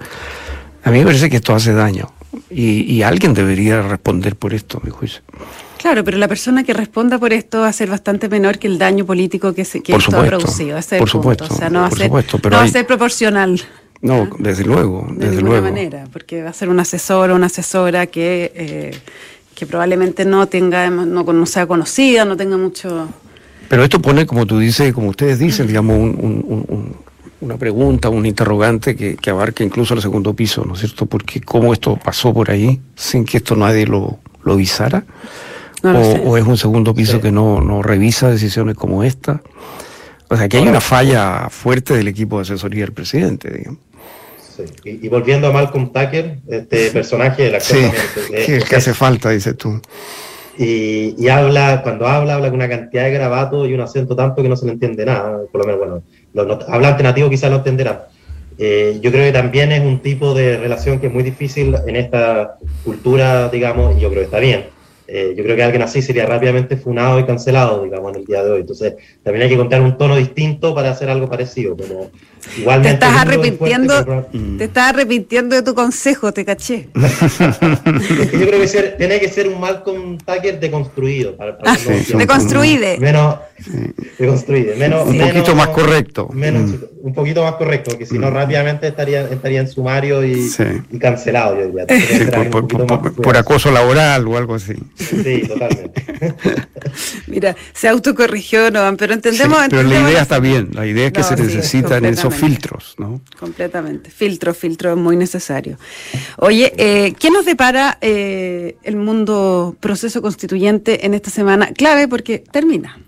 A 0.85 0.91
mí 0.91 0.99
me 0.99 1.05
parece 1.05 1.29
que 1.31 1.37
esto 1.37 1.55
hace 1.55 1.73
daño 1.73 2.13
y, 2.51 3.03
alguien 3.03 3.35
debería 3.35 3.83
responder 3.83 4.37
por 4.37 4.55
esto, 4.55 4.79
a 4.83 4.85
mi 4.85 4.91
juicio. 4.91 5.23
Claro, 5.79 6.05
pero 6.05 6.17
la 6.17 6.29
persona 6.29 6.63
que 6.63 6.73
responda 6.73 7.19
por 7.19 7.33
esto 7.33 7.61
va 7.61 7.69
a 7.69 7.73
ser 7.73 7.91
bastante 7.91 8.29
menor 8.29 8.59
que 8.59 8.69
el 8.69 8.79
daño 8.79 9.05
político 9.05 9.53
que, 9.53 9.65
se, 9.65 9.83
que 9.83 9.95
esto 9.95 10.19
ha 10.19 10.25
producido. 10.25 10.79
por 10.99 11.11
supuesto, 11.11 11.47
o 11.51 11.57
sea, 11.57 11.71
no, 11.71 11.81
va, 11.81 11.91
ser, 11.91 12.09
no 12.09 12.51
va 12.51 12.63
a 12.63 12.69
ser 12.69 12.87
proporcional. 12.87 13.61
No, 14.03 14.29
desde 14.41 14.65
luego, 14.65 15.07
de 15.11 15.29
desde 15.29 15.43
luego. 15.43 15.63
manera, 15.63 16.07
porque 16.13 16.43
va 16.43 16.51
a 16.51 16.53
ser 16.53 16.69
un 16.69 16.81
asesor 16.81 17.31
o 17.31 17.37
una 17.37 17.47
asesora 17.47 18.09
que, 18.09 18.53
eh, 18.55 18.99
que 19.55 19.65
probablemente 19.65 20.25
no 20.25 20.49
tenga, 20.49 20.91
no, 20.91 21.23
no 21.23 21.47
sea 21.47 21.67
conocida, 21.67 22.25
no 22.25 22.37
tenga 22.37 22.57
mucho... 22.57 23.09
Pero 23.69 23.85
esto 23.85 24.03
pone, 24.03 24.27
como 24.27 24.45
tú 24.45 24.59
dices, 24.59 24.93
como 24.93 25.09
ustedes 25.09 25.39
dicen, 25.39 25.69
digamos, 25.69 26.15
una 27.41 27.57
pregunta, 27.57 28.09
un 28.09 28.27
interrogante 28.27 28.97
que, 28.97 29.17
que 29.17 29.31
abarca 29.31 29.65
incluso 29.65 29.95
el 29.95 30.03
segundo 30.03 30.35
piso, 30.35 30.65
¿no 30.65 30.75
es 30.75 30.81
cierto? 30.81 31.07
Porque 31.07 31.41
cómo 31.41 31.73
esto 31.73 31.97
pasó 31.97 32.35
por 32.35 32.51
ahí 32.51 32.81
sin 32.97 33.25
que 33.25 33.39
esto 33.39 33.57
nadie 33.57 33.87
lo, 33.87 34.19
lo 34.43 34.53
avisara. 34.55 35.05
o, 35.85 36.37
es 36.37 36.45
un 36.45 36.57
segundo 36.57 36.93
piso 36.93 37.21
que 37.21 37.33
no, 37.33 37.61
no 37.61 37.83
revisa 37.83 38.29
decisiones 38.29 38.77
como 38.77 39.05
esta. 39.05 39.43
O 40.29 40.37
sea, 40.37 40.49
que 40.49 40.57
hay 40.57 40.67
una 40.67 40.81
falla 40.81 41.49
fuerte 41.51 41.95
del 41.95 42.09
equipo 42.09 42.37
de 42.37 42.43
asesoría 42.43 42.85
del 42.85 42.93
presidente, 42.93 43.51
digamos. 43.51 43.81
Y, 44.85 45.09
volviendo 45.09 45.49
a 45.49 45.53
Malcolm 45.53 45.93
Tucker, 45.93 46.39
este 46.49 46.91
personaje 46.91 47.45
de 47.45 47.51
la 47.53 47.61
sí, 47.61 47.77
que, 48.47 48.77
hace 48.77 48.95
falta, 48.95 49.31
dices 49.31 49.57
tú. 49.57 49.81
Y, 50.59 51.29
habla, 51.29 51.81
cuando 51.83 52.07
habla, 52.07 52.35
habla 52.35 52.49
con 52.49 52.57
una 52.57 52.69
cantidad 52.69 53.05
de 53.05 53.13
grabatos 53.13 53.69
y 53.69 53.75
un 53.75 53.81
acento 53.81 54.15
tanto 54.15 54.43
que 54.43 54.49
no 54.49 54.57
se 54.57 54.67
le 54.67 54.73
entiende 54.73 55.05
nada. 55.05 55.41
Por 55.51 55.61
lo 55.61 55.67
menos, 55.67 56.03
bueno, 56.35 56.49
los, 56.57 56.69
hablantes 56.69 57.03
nativos 57.03 57.31
quizás 57.31 57.51
lo 57.51 57.59
entenderán. 57.59 58.01
Eh, 58.59 58.99
yo 59.01 59.11
creo 59.11 59.25
que 59.25 59.33
también 59.33 59.73
es 59.73 59.81
un 59.81 60.01
tipo 60.01 60.35
de 60.35 60.59
relación 60.59 61.01
que 61.01 61.07
es 61.07 61.13
muy 61.13 61.23
difícil 61.23 61.75
en 61.87 61.97
esta 61.97 62.59
cultura, 62.85 63.49
digamos, 63.49 63.97
y 63.97 64.01
yo 64.01 64.11
creo 64.11 64.21
que 64.21 64.27
está 64.27 64.39
bien. 64.39 64.67
Eh, 65.15 65.35
yo 65.37 65.45
creo 65.45 65.55
que 65.55 65.63
alguien 65.63 65.83
así 65.83 66.01
sería 66.01 66.25
rápidamente 66.25 66.75
funado 66.79 67.21
y 67.21 67.27
cancelado, 67.27 67.85
digamos, 67.85 68.15
en 68.15 68.21
el 68.21 68.25
día 68.25 68.43
de 68.43 68.51
hoy. 68.51 68.61
Entonces, 68.63 68.95
también 69.23 69.43
hay 69.43 69.51
que 69.51 69.59
contar 69.59 69.83
un 69.83 69.99
tono 69.99 70.17
distinto 70.17 70.75
para 70.75 70.91
hacer 70.91 71.11
algo 71.11 71.29
parecido. 71.29 71.77
Pero 71.77 72.11
igualmente 72.57 72.97
te 72.97 73.05
estás 73.05 73.21
arrepintiendo, 73.21 74.27
te 74.57 74.65
estás 74.65 74.89
arrepintiendo 74.89 75.55
de 75.55 75.61
tu 75.61 75.75
consejo, 75.75 76.33
te 76.33 76.47
caché. 76.47 76.89
yo 76.95 78.47
creo 78.47 78.61
que 78.63 78.95
tiene 78.97 79.21
que 79.21 79.29
ser 79.29 79.49
un 79.49 79.61
Malcolm 79.61 80.17
Tucker 80.17 80.59
deconstruido. 80.59 81.37
Para, 81.37 81.59
para 81.59 81.73
ah, 81.73 81.77
deconstruide. 82.17 82.97
Menos, 82.99 83.37
deconstruide. 84.19 84.77
Menos, 84.77 85.07
un 85.07 85.19
poquito 85.19 85.55
más 85.55 85.69
correcto. 85.69 86.31
Menos, 86.33 86.71
mm. 86.71 86.77
Un 87.03 87.13
poquito 87.13 87.43
más 87.43 87.57
correcto, 87.57 87.91
porque 87.91 88.07
si 88.07 88.19
no 88.19 88.31
mm. 88.31 88.35
rápidamente 88.35 88.89
estaría, 88.89 89.29
estaría 89.29 89.61
en 89.61 89.69
sumario 89.69 90.25
y, 90.25 90.51
y 90.91 90.99
cancelado, 90.99 91.57
yo 91.59 91.67
diría. 91.67 91.87
por 93.23 93.37
acoso 93.37 93.71
laboral 93.71 94.27
o 94.27 94.39
algo 94.39 94.55
así. 94.55 94.75
Sí, 95.03 95.47
totalmente. 95.47 96.05
Mira, 97.27 97.57
se 97.73 97.89
autocorrigió, 97.89 98.71
no, 98.71 98.97
pero 98.97 99.15
entendemos. 99.15 99.59
pero 99.69 99.83
la 99.83 100.01
idea 100.01 100.23
está 100.23 100.39
bien, 100.39 100.71
la 100.73 100.87
idea 100.87 101.07
es 101.07 101.13
que 101.13 101.23
se 101.23 101.37
necesitan 101.37 102.05
esos 102.05 102.35
filtros, 102.35 102.95
¿no? 102.99 103.21
Completamente, 103.39 104.11
filtro, 104.11 104.55
filtro 104.55 104.97
muy 104.97 105.17
necesario. 105.17 105.79
Oye, 106.39 106.73
eh, 106.77 107.15
¿qué 107.19 107.31
nos 107.31 107.45
depara 107.45 107.99
eh, 108.01 108.77
el 108.83 108.97
mundo 108.97 109.77
proceso 109.81 110.23
constituyente 110.23 111.07
en 111.07 111.15
esta 111.15 111.31
semana? 111.31 111.73
Clave 111.73 112.09
porque 112.09 112.39
termina. 112.39 112.99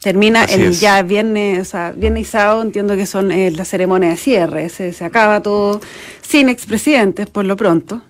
Termina 0.00 0.44
el 0.44 0.72
ya 0.72 1.02
viernes, 1.02 1.60
o 1.60 1.64
sea, 1.64 1.92
viernes 1.92 2.28
y 2.28 2.30
sábado 2.30 2.60
entiendo 2.60 2.94
que 2.94 3.06
son 3.06 3.32
eh, 3.32 3.50
la 3.50 3.64
ceremonia 3.64 4.10
de 4.10 4.16
cierre, 4.16 4.68
se, 4.68 4.92
se 4.92 5.02
acaba 5.02 5.42
todo 5.42 5.80
sin 6.20 6.50
expresidentes 6.50 7.26
por 7.26 7.46
lo 7.46 7.56
pronto. 7.56 8.02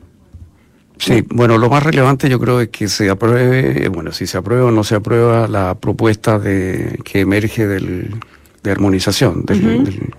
Sí, 0.99 1.25
bueno, 1.29 1.59
lo 1.59 1.69
más 1.69 1.83
relevante 1.83 2.29
yo 2.29 2.39
creo 2.39 2.61
es 2.61 2.69
que 2.69 2.89
se 2.89 3.11
apruebe, 3.11 3.89
bueno, 3.89 4.13
si 4.13 4.27
se 4.27 4.39
aprueba 4.39 4.67
o 4.67 4.71
no 4.71 4.85
se 4.85 4.95
aprueba 4.95 5.49
la 5.49 5.75
propuesta 5.75 6.39
de 6.39 6.99
que 7.05 7.21
emerge 7.21 7.67
del, 7.67 8.15
de 8.63 8.71
armonización, 8.71 9.45
del, 9.45 10.13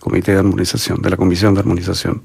comité 0.00 0.32
de 0.32 0.38
armonización, 0.38 1.00
de 1.00 1.10
la 1.10 1.16
comisión 1.16 1.54
de 1.54 1.60
armonización. 1.60 2.22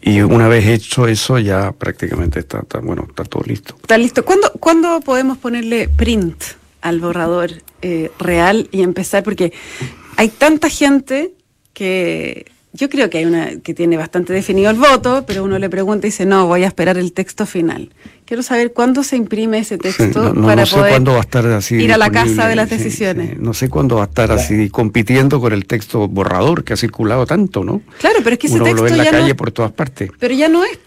Y 0.00 0.20
una 0.20 0.48
vez 0.48 0.66
hecho 0.66 1.06
eso, 1.06 1.38
ya 1.38 1.72
prácticamente 1.72 2.40
está, 2.40 2.62
bueno, 2.82 3.06
está 3.08 3.24
todo 3.24 3.42
listo. 3.44 3.74
Está 3.80 3.98
listo. 3.98 4.24
¿Cuándo, 4.24 4.50
¿cuándo 4.52 5.00
podemos 5.00 5.38
ponerle 5.38 5.88
print 5.88 6.42
al 6.80 7.00
borrador 7.00 7.50
eh, 7.82 8.10
real 8.18 8.68
y 8.70 8.82
empezar? 8.82 9.24
Porque 9.24 9.52
hay 10.16 10.28
tanta 10.28 10.70
gente 10.70 11.32
que 11.74 12.46
yo 12.78 12.88
creo 12.88 13.10
que 13.10 13.18
hay 13.18 13.24
una 13.24 13.58
que 13.60 13.74
tiene 13.74 13.96
bastante 13.96 14.32
definido 14.32 14.70
el 14.70 14.76
voto, 14.76 15.24
pero 15.26 15.42
uno 15.42 15.58
le 15.58 15.68
pregunta 15.68 16.06
y 16.06 16.10
dice, 16.10 16.24
no, 16.24 16.46
voy 16.46 16.62
a 16.62 16.68
esperar 16.68 16.96
el 16.96 17.12
texto 17.12 17.44
final. 17.44 17.90
Quiero 18.24 18.44
saber 18.44 18.72
cuándo 18.72 19.02
se 19.02 19.16
imprime 19.16 19.58
ese 19.58 19.78
texto 19.78 20.32
para 20.34 20.64
poder 20.64 21.08
va 21.08 21.16
a 21.16 21.20
estar 21.20 21.44
así 21.46 21.74
ir 21.74 21.92
a 21.92 21.98
la 21.98 22.10
casa 22.10 22.46
de 22.46 22.54
las 22.54 22.70
decisiones. 22.70 23.36
no 23.38 23.52
sé 23.52 23.68
cuándo 23.68 23.96
va 23.96 24.02
a 24.02 24.06
estar 24.06 24.30
así 24.30 24.70
compitiendo 24.70 25.40
con 25.40 25.52
el 25.52 25.66
texto 25.66 26.06
borrador 26.06 26.62
que 26.62 26.72
ha 26.72 26.76
circulado 26.76 27.26
tanto, 27.26 27.64
¿no? 27.64 27.82
Claro, 27.98 28.20
pero 28.22 28.34
es 28.34 28.38
que 28.38 28.46
ese 28.46 28.60
texto 28.60 28.76
lo 28.76 28.82
ve 28.84 28.90
en 28.90 28.98
la 28.98 29.10
calle 29.10 29.34
por 29.34 29.50
todas 29.50 29.72
partes. 29.72 30.10
Pero 30.16 30.34
ya 30.34 30.48
no 30.48 30.64
es, 30.64 30.78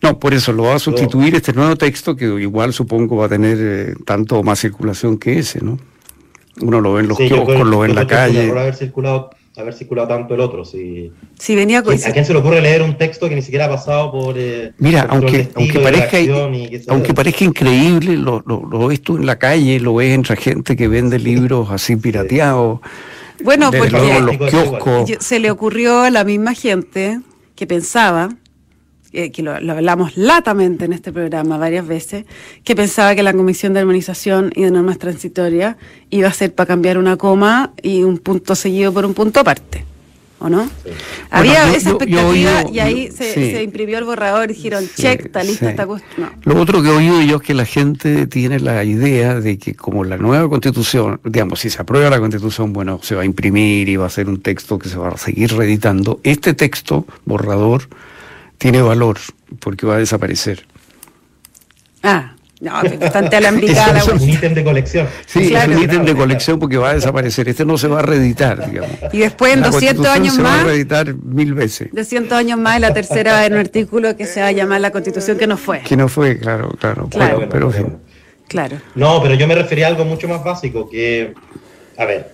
No, 0.00 0.18
por 0.18 0.32
eso 0.32 0.52
lo 0.54 0.64
va 0.64 0.76
a 0.76 0.78
sustituir 0.78 1.34
este 1.34 1.52
nuevo 1.52 1.76
texto 1.76 2.16
que 2.16 2.24
igual 2.24 2.72
supongo 2.72 3.16
va 3.16 3.26
a 3.26 3.28
tener 3.28 3.58
eh, 3.60 3.94
tanto 4.06 4.42
más 4.42 4.58
circulación 4.58 5.18
que 5.18 5.38
ese, 5.38 5.62
¿no? 5.62 5.78
Uno 6.62 6.80
lo 6.80 6.94
ve 6.94 7.02
en 7.02 7.08
los 7.08 7.18
kioscos, 7.18 7.66
lo 7.66 7.80
ve 7.80 7.90
en 7.90 7.94
la 7.94 8.06
calle. 8.06 8.50
haber 8.50 8.74
circulado 8.74 9.30
haber 9.56 9.74
circulado 9.74 10.08
tanto 10.08 10.34
el 10.34 10.40
otro. 10.40 10.64
Si, 10.64 11.12
si 11.38 11.54
venía 11.54 11.82
con... 11.82 11.94
¿A 11.94 12.12
quién 12.12 12.24
se 12.24 12.32
le 12.32 12.38
ocurre 12.38 12.60
leer 12.60 12.82
un 12.82 12.96
texto 12.96 13.28
que 13.28 13.34
ni 13.34 13.42
siquiera 13.42 13.66
ha 13.66 13.68
pasado 13.68 14.10
por... 14.12 14.36
Eh, 14.38 14.72
Mira, 14.78 15.06
aunque, 15.08 15.48
aunque, 15.54 15.80
parezca, 15.80 16.18
aunque 16.88 17.14
parezca 17.14 17.44
increíble, 17.44 18.16
lo, 18.16 18.42
lo, 18.46 18.86
ves 18.86 19.02
tú 19.02 19.16
en 19.16 19.26
la 19.26 19.38
calle, 19.38 19.80
lo 19.80 19.94
ves 19.96 20.14
entre 20.14 20.36
gente 20.36 20.76
que 20.76 20.88
vende 20.88 21.18
libros 21.18 21.70
así 21.70 21.96
pirateados. 21.96 22.80
Bueno, 23.42 23.70
porque 23.70 24.20
los 24.20 24.50
kioscos. 24.50 25.10
se 25.18 25.40
le 25.40 25.50
ocurrió 25.50 26.02
a 26.02 26.10
la 26.10 26.24
misma 26.24 26.54
gente 26.54 27.20
que 27.56 27.66
pensaba 27.66 28.30
eh, 29.12 29.32
que 29.32 29.42
lo, 29.42 29.52
hablamos 29.52 30.16
latamente 30.16 30.84
en 30.84 30.92
este 30.92 31.12
programa 31.12 31.58
varias 31.58 31.86
veces, 31.86 32.26
que 32.62 32.76
pensaba 32.76 33.14
que 33.16 33.24
la 33.24 33.32
Comisión 33.32 33.74
de 33.74 33.80
Armonización 33.80 34.52
y 34.54 34.62
de 34.62 34.70
Normas 34.70 34.98
Transitorias 34.98 35.76
iba 36.10 36.28
a 36.28 36.32
ser 36.32 36.54
para 36.54 36.68
cambiar 36.68 36.96
una 36.96 37.16
coma 37.16 37.72
y 37.82 38.04
un 38.04 38.18
punto 38.18 38.54
seguido 38.54 38.92
por 38.92 39.04
un 39.04 39.14
punto 39.14 39.40
aparte. 39.40 39.84
¿O 40.42 40.48
no? 40.48 40.70
Había 41.28 41.74
esa 41.74 41.90
expectativa 41.90 42.64
y 42.72 42.78
ahí 42.78 43.10
se, 43.10 43.62
imprimió 43.62 43.98
el 43.98 44.04
borrador 44.04 44.50
y 44.50 44.54
dijeron, 44.54 44.88
check, 44.96 45.26
está 45.26 45.42
lista 45.42 45.68
esta 45.68 45.86
cuestión. 45.86 46.30
Lo 46.44 46.58
otro 46.58 46.82
que 46.82 46.88
he 46.88 46.92
oído 46.92 47.20
yo 47.20 47.36
es 47.36 47.42
que 47.42 47.52
la 47.52 47.66
gente 47.66 48.26
tiene 48.26 48.58
la 48.58 48.82
idea 48.82 49.38
de 49.38 49.58
que 49.58 49.74
como 49.74 50.02
la 50.02 50.16
nueva 50.16 50.48
constitución, 50.48 51.20
digamos, 51.24 51.60
si 51.60 51.68
se 51.68 51.82
aprueba 51.82 52.08
la 52.08 52.20
constitución, 52.20 52.72
bueno, 52.72 53.00
se 53.02 53.14
va 53.14 53.22
a 53.22 53.24
imprimir 53.26 53.90
y 53.90 53.96
va 53.96 54.06
a 54.06 54.10
ser 54.10 54.30
un 54.30 54.40
texto 54.40 54.78
que 54.78 54.88
se 54.88 54.96
va 54.96 55.08
a 55.08 55.18
seguir 55.18 55.52
reeditando. 55.54 56.20
Este 56.22 56.54
texto, 56.54 57.04
borrador, 57.26 57.82
tiene 58.60 58.82
valor 58.82 59.16
porque 59.58 59.86
va 59.86 59.94
a 59.94 59.98
desaparecer. 59.98 60.66
Ah, 62.02 62.34
no, 62.60 62.72
bastante 63.00 63.36
alambicada. 63.36 63.98
es 63.98 64.06
un 64.06 64.20
ítem 64.20 64.52
de 64.52 64.62
colección. 64.62 65.08
Sí, 65.24 65.54
es 65.54 65.66
un 65.66 65.82
ítem 65.82 66.04
de 66.04 66.14
colección 66.14 66.58
porque 66.58 66.76
va 66.76 66.90
a 66.90 66.94
desaparecer. 66.94 67.48
Este 67.48 67.64
no 67.64 67.78
se 67.78 67.88
va 67.88 68.00
a 68.00 68.02
reeditar, 68.02 68.70
digamos. 68.70 68.96
Y 69.12 69.20
después 69.20 69.54
en 69.54 69.62
200 69.62 70.06
años 70.06 70.34
se 70.34 70.42
más. 70.42 70.58
va 70.58 70.60
a 70.60 70.64
reeditar 70.64 71.14
mil 71.14 71.54
veces. 71.54 71.88
200 71.90 72.36
años 72.36 72.58
más, 72.58 72.78
la 72.80 72.92
tercera 72.92 73.32
va 73.32 73.46
en 73.46 73.54
un 73.54 73.60
artículo 73.60 74.14
que 74.14 74.26
se 74.26 74.42
va 74.42 74.48
a 74.48 74.52
llamar 74.52 74.82
La 74.82 74.90
Constitución 74.90 75.38
que 75.38 75.46
no 75.46 75.56
fue. 75.56 75.80
Que 75.80 75.96
no 75.96 76.08
fue, 76.08 76.38
claro, 76.38 76.68
claro. 76.78 77.08
claro 77.08 77.48
pero, 77.50 77.72
Claro. 78.46 78.76
No, 78.94 79.22
pero 79.22 79.34
yo 79.34 79.46
me 79.46 79.54
refería 79.54 79.86
a 79.86 79.88
algo 79.88 80.04
mucho 80.04 80.28
más 80.28 80.44
básico, 80.44 80.90
que, 80.90 81.32
a 81.96 82.04
ver, 82.04 82.32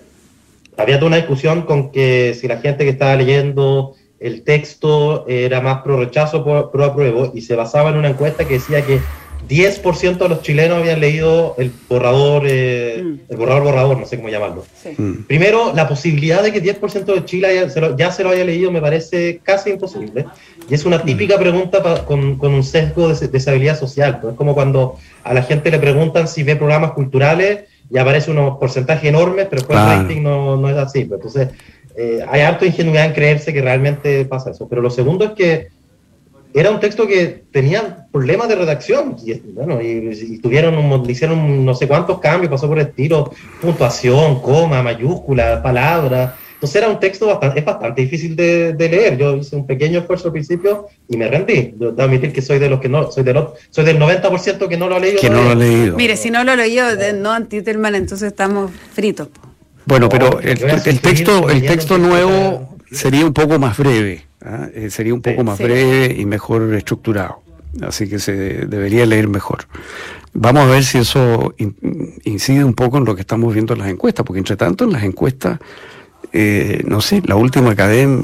había 0.76 0.96
toda 0.96 1.06
una 1.06 1.18
discusión 1.18 1.62
con 1.62 1.92
que 1.92 2.36
si 2.38 2.48
la 2.48 2.58
gente 2.58 2.84
que 2.84 2.90
estaba 2.90 3.14
leyendo 3.14 3.94
el 4.20 4.42
texto 4.42 5.26
era 5.28 5.60
más 5.60 5.82
pro 5.82 5.98
rechazo, 5.98 6.44
pro, 6.44 6.84
apruebo, 6.84 7.32
y 7.34 7.42
se 7.42 7.56
basaba 7.56 7.90
en 7.90 7.96
una 7.96 8.08
encuesta 8.08 8.46
que 8.46 8.54
decía 8.54 8.82
que 8.82 9.00
10% 9.48 10.18
de 10.18 10.28
los 10.28 10.42
chilenos 10.42 10.78
habían 10.78 11.00
leído 11.00 11.54
el 11.58 11.70
borrador, 11.88 12.44
eh, 12.46 13.02
mm. 13.04 13.32
el 13.32 13.36
borrador 13.36 13.62
borrador, 13.64 13.98
no 13.98 14.06
sé 14.06 14.16
cómo 14.16 14.28
llamarlo. 14.28 14.64
Mm. 14.96 15.24
Primero, 15.26 15.72
la 15.74 15.86
posibilidad 15.86 16.42
de 16.42 16.52
que 16.52 16.62
10% 16.62 17.04
de 17.04 17.24
Chile 17.24 17.68
ya 17.96 18.10
se, 18.10 18.24
lo, 18.24 18.30
haya 18.30 18.44
leído 18.44 18.72
me 18.72 18.80
parece 18.80 19.40
casi 19.42 19.70
imposible. 19.70 20.26
Y 20.68 20.74
es 20.74 20.84
una 20.84 21.02
típica 21.02 21.38
pregunta 21.38 22.04
con, 22.04 22.38
con, 22.38 22.54
un 22.54 22.64
sesgo 22.64 23.08
de 23.08 23.28
deshabilidad 23.28 23.78
social. 23.78 24.20
Es 24.28 24.34
como 24.34 24.54
cuando 24.54 24.96
a 25.22 25.32
la 25.32 25.42
gente 25.42 25.70
le 25.70 25.78
preguntan 25.78 26.26
si 26.26 26.42
ve 26.42 26.56
programas 26.56 26.92
culturales 26.92 27.64
y 27.88 27.98
aparece 27.98 28.32
unos 28.32 28.58
porcentajes 28.58 29.08
enormes, 29.08 29.46
pero 29.48 29.60
después 29.62 29.78
el 29.78 29.86
rating 29.86 30.22
no, 30.22 30.56
no 30.56 30.68
es 30.68 30.76
así. 30.76 31.04
Pues 31.04 31.18
entonces, 31.18 31.48
eh, 31.96 32.24
hay 32.28 32.42
harto 32.42 32.66
ingenuidad 32.66 33.06
en 33.06 33.12
creerse 33.12 33.52
que 33.52 33.62
realmente 33.62 34.24
pasa 34.26 34.50
eso. 34.50 34.68
Pero 34.68 34.82
lo 34.82 34.90
segundo 34.90 35.24
es 35.24 35.30
que 35.32 35.68
era 36.52 36.70
un 36.70 36.80
texto 36.80 37.06
que 37.06 37.44
tenía 37.50 38.06
problemas 38.12 38.48
de 38.48 38.56
redacción 38.56 39.16
y, 39.22 39.34
bueno, 39.34 39.80
y, 39.82 40.38
tuvieron 40.38 41.08
hicieron 41.08 41.64
no 41.64 41.74
sé 41.74 41.86
cuántos 41.86 42.18
cambios, 42.18 42.50
pasó 42.50 42.68
por 42.68 42.78
estilo, 42.78 43.32
puntuación, 43.60 44.40
coma, 44.40 44.82
mayúscula, 44.82 45.62
palabra. 45.62 46.36
Entonces 46.54 46.76
era 46.76 46.88
un 46.88 46.98
texto 46.98 47.26
bastante, 47.26 47.58
es 47.58 47.64
bastante 47.64 48.00
difícil 48.00 48.34
de, 48.34 48.74
leer. 48.78 49.18
Yo 49.18 49.36
hice 49.36 49.56
un 49.56 49.66
pequeño 49.66 49.98
esfuerzo 49.98 50.28
al 50.28 50.32
principio 50.32 50.86
y 51.08 51.18
me 51.18 51.28
rendí. 51.28 51.74
Yo 51.78 51.92
debo 51.92 52.02
admitir 52.02 52.32
que 52.32 52.40
soy 52.40 52.58
de 52.58 52.70
los 52.70 52.80
que 52.80 52.88
no, 52.88 53.12
soy, 53.12 53.24
de 53.24 53.34
los, 53.34 53.50
soy 53.68 53.84
del 53.84 53.98
90% 53.98 54.66
que 54.66 54.76
no 54.78 54.88
lo 54.88 54.96
ha 54.96 54.98
leído. 54.98 55.20
Que 55.20 55.28
no 55.28 55.42
lo 55.42 55.50
ha 55.50 55.54
leído. 55.54 55.96
Mire, 55.96 56.16
si 56.16 56.30
no 56.30 56.42
lo 56.42 56.52
he 56.52 56.56
leído, 56.56 56.86
no 57.16 57.32
antitermal, 57.32 57.94
entonces 57.94 58.28
estamos 58.28 58.70
fritos. 58.94 59.28
Bueno, 59.86 60.08
pero 60.08 60.40
el, 60.40 60.58
texto, 61.00 61.48
el 61.48 61.62
texto 61.62 61.96
nuevo 61.96 62.76
sería 62.90 63.24
un 63.24 63.32
poco 63.32 63.58
más 63.58 63.78
breve, 63.78 64.26
¿ah? 64.42 64.68
eh, 64.74 64.90
sería 64.90 65.14
un 65.14 65.22
poco 65.22 65.44
más 65.44 65.58
breve 65.58 66.14
y 66.18 66.26
mejor 66.26 66.74
estructurado, 66.74 67.40
así 67.82 68.08
que 68.08 68.18
se 68.18 68.32
debería 68.66 69.06
leer 69.06 69.28
mejor. 69.28 69.66
Vamos 70.32 70.64
a 70.64 70.66
ver 70.66 70.84
si 70.84 70.98
eso 70.98 71.54
incide 72.24 72.64
un 72.64 72.74
poco 72.74 72.98
en 72.98 73.04
lo 73.04 73.14
que 73.14 73.20
estamos 73.20 73.54
viendo 73.54 73.74
en 73.74 73.80
las 73.80 73.88
encuestas, 73.88 74.26
porque 74.26 74.40
entre 74.40 74.56
tanto 74.56 74.84
en 74.84 74.92
las 74.92 75.04
encuestas, 75.04 75.60
eh, 76.32 76.82
no 76.84 77.00
sé, 77.00 77.22
la 77.24 77.36
última 77.36 77.74
cadena 77.76 78.22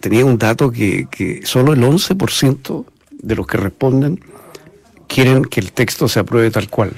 tenía 0.00 0.24
un 0.24 0.38
dato 0.38 0.70
que, 0.72 1.06
que 1.10 1.46
solo 1.46 1.72
el 1.72 1.82
11% 1.82 2.84
de 3.22 3.34
los 3.34 3.46
que 3.46 3.56
responden 3.56 4.20
quieren 5.06 5.44
que 5.44 5.60
el 5.60 5.72
texto 5.72 6.08
se 6.08 6.20
apruebe 6.20 6.50
tal 6.50 6.68
cual. 6.68 6.92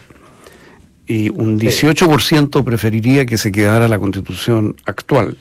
Y 1.08 1.30
un 1.30 1.58
18% 1.58 2.62
preferiría 2.64 3.26
que 3.26 3.38
se 3.38 3.50
quedara 3.50 3.88
la 3.88 3.98
constitución 3.98 4.76
actual. 4.84 5.38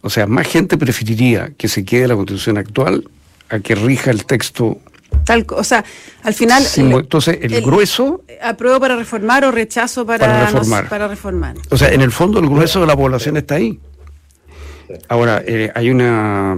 O 0.00 0.10
sea, 0.10 0.26
más 0.26 0.48
gente 0.48 0.76
preferiría 0.76 1.52
que 1.56 1.68
se 1.68 1.84
quede 1.84 2.08
la 2.08 2.16
constitución 2.16 2.58
actual 2.58 3.08
a 3.48 3.60
que 3.60 3.74
rija 3.74 4.10
el 4.10 4.24
texto 4.24 4.80
Tal, 5.24 5.46
o 5.50 5.62
sea, 5.62 5.84
al 6.22 6.34
final. 6.34 6.64
entonces, 6.76 7.38
el, 7.42 7.62
grueso. 7.62 8.24
¿Apruebo 8.42 8.80
para 8.80 8.96
reformar 8.96 9.44
o 9.44 9.50
rechazo 9.50 10.04
para, 10.04 10.46
reformar. 10.46 10.88
para 10.88 11.06
reformar? 11.06 11.56
O 11.70 11.78
sea, 11.78 11.92
en 11.92 12.00
el 12.00 12.10
fondo, 12.10 12.40
el 12.40 12.48
grueso 12.48 12.80
de 12.80 12.86
la 12.86 12.96
población 12.96 13.36
está 13.36 13.56
ahí. 13.56 13.78
Ahora, 15.08 15.42
eh, 15.46 15.70
hay 15.74 15.90
una, 15.90 16.56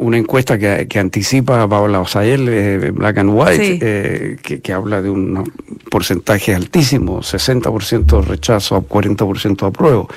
una 0.00 0.16
encuesta 0.16 0.58
que, 0.58 0.88
que 0.88 0.98
anticipa 0.98 1.62
a 1.62 1.68
Paola 1.68 2.00
Osael, 2.00 2.48
eh, 2.48 2.90
Black 2.90 3.18
and 3.18 3.30
White, 3.32 3.78
eh, 3.82 4.36
que, 4.62 4.72
habla 4.72 5.02
de 5.02 5.10
un 5.10 5.52
porcentaje 5.90 6.54
altísimo, 6.54 7.20
60% 7.20 8.24
rechazo 8.24 8.76
a 8.76 8.80
40% 8.80 9.66
apruebo. 9.66 10.08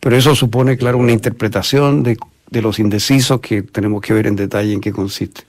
Pero 0.00 0.16
eso 0.16 0.34
supone, 0.34 0.76
claro, 0.76 0.98
una 0.98 1.12
interpretación 1.12 2.02
de, 2.02 2.16
de 2.50 2.62
los 2.62 2.78
indecisos 2.78 3.40
que 3.40 3.62
tenemos 3.62 4.02
que 4.02 4.12
ver 4.12 4.26
en 4.26 4.36
detalle 4.36 4.72
en 4.72 4.80
qué 4.80 4.92
consiste. 4.92 5.42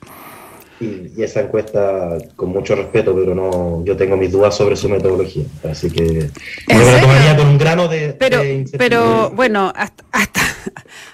Y, 0.80 1.22
esa 1.22 1.42
encuesta, 1.42 2.18
con 2.36 2.50
mucho 2.50 2.76
respeto, 2.76 3.14
pero 3.14 3.36
no, 3.36 3.84
yo 3.84 3.98
tengo 3.98 4.16
mis 4.16 4.32
dudas 4.32 4.56
sobre 4.56 4.76
su 4.76 4.88
metodología. 4.88 5.44
Así 5.70 5.90
que 5.90 6.30
la 6.68 7.02
tomaría 7.02 7.36
con 7.36 7.48
un 7.48 7.58
grano 7.58 7.88
de. 7.88 8.14
Pero, 8.14 8.42
pero 8.78 9.30
bueno, 9.32 9.74
hasta, 9.76 10.06
hasta, 10.12 10.42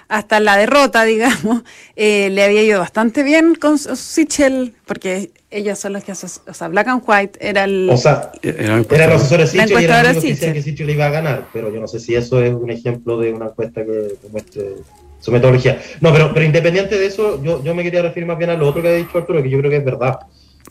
la 0.08 0.56
derrota, 0.56 1.04
digamos, 1.04 1.62
eh, 1.96 2.30
le 2.30 2.44
había 2.44 2.62
ido 2.62 2.80
bastante 2.80 3.22
bien 3.22 3.54
con 3.54 3.78
Sichel, 3.78 4.74
porque 4.86 5.30
ellos 5.50 5.78
son 5.78 5.92
los 5.92 6.04
que. 6.04 6.12
O 6.12 6.54
sea, 6.54 6.68
Black 6.68 6.88
and 6.88 7.02
White 7.06 7.38
era 7.40 7.64
el. 7.64 7.88
O 7.90 7.96
sea, 7.96 8.32
era, 8.42 8.76
el 8.76 8.84
profesor 8.84 9.40
de 9.40 9.46
Sichel 9.46 9.80
y 9.80 9.84
era 9.84 10.02
que 10.02 10.20
decían 10.20 10.52
que 10.52 10.62
Sichel 10.62 10.90
iba 10.90 11.06
a 11.06 11.10
ganar, 11.10 11.46
pero 11.52 11.72
yo 11.72 11.80
no 11.80 11.88
sé 11.88 12.00
si 12.00 12.14
eso 12.14 12.42
es 12.42 12.54
un 12.54 12.70
ejemplo 12.70 13.18
de 13.18 13.32
una 13.32 13.46
encuesta 13.46 13.84
que 13.84 14.14
muestre 14.30 14.74
su 15.20 15.32
metodología. 15.32 15.80
No, 16.00 16.12
pero, 16.12 16.32
pero 16.32 16.46
independiente 16.46 16.98
de 16.98 17.06
eso, 17.06 17.42
yo, 17.42 17.62
yo 17.64 17.74
me 17.74 17.82
quería 17.82 18.02
referir 18.02 18.26
más 18.26 18.38
bien 18.38 18.50
a 18.50 18.54
lo 18.54 18.68
otro 18.68 18.82
que 18.82 18.88
ha 18.88 18.92
dicho 18.92 19.18
Arturo, 19.18 19.42
que 19.42 19.50
yo 19.50 19.58
creo 19.58 19.70
que 19.70 19.78
es 19.78 19.84
verdad. 19.84 20.18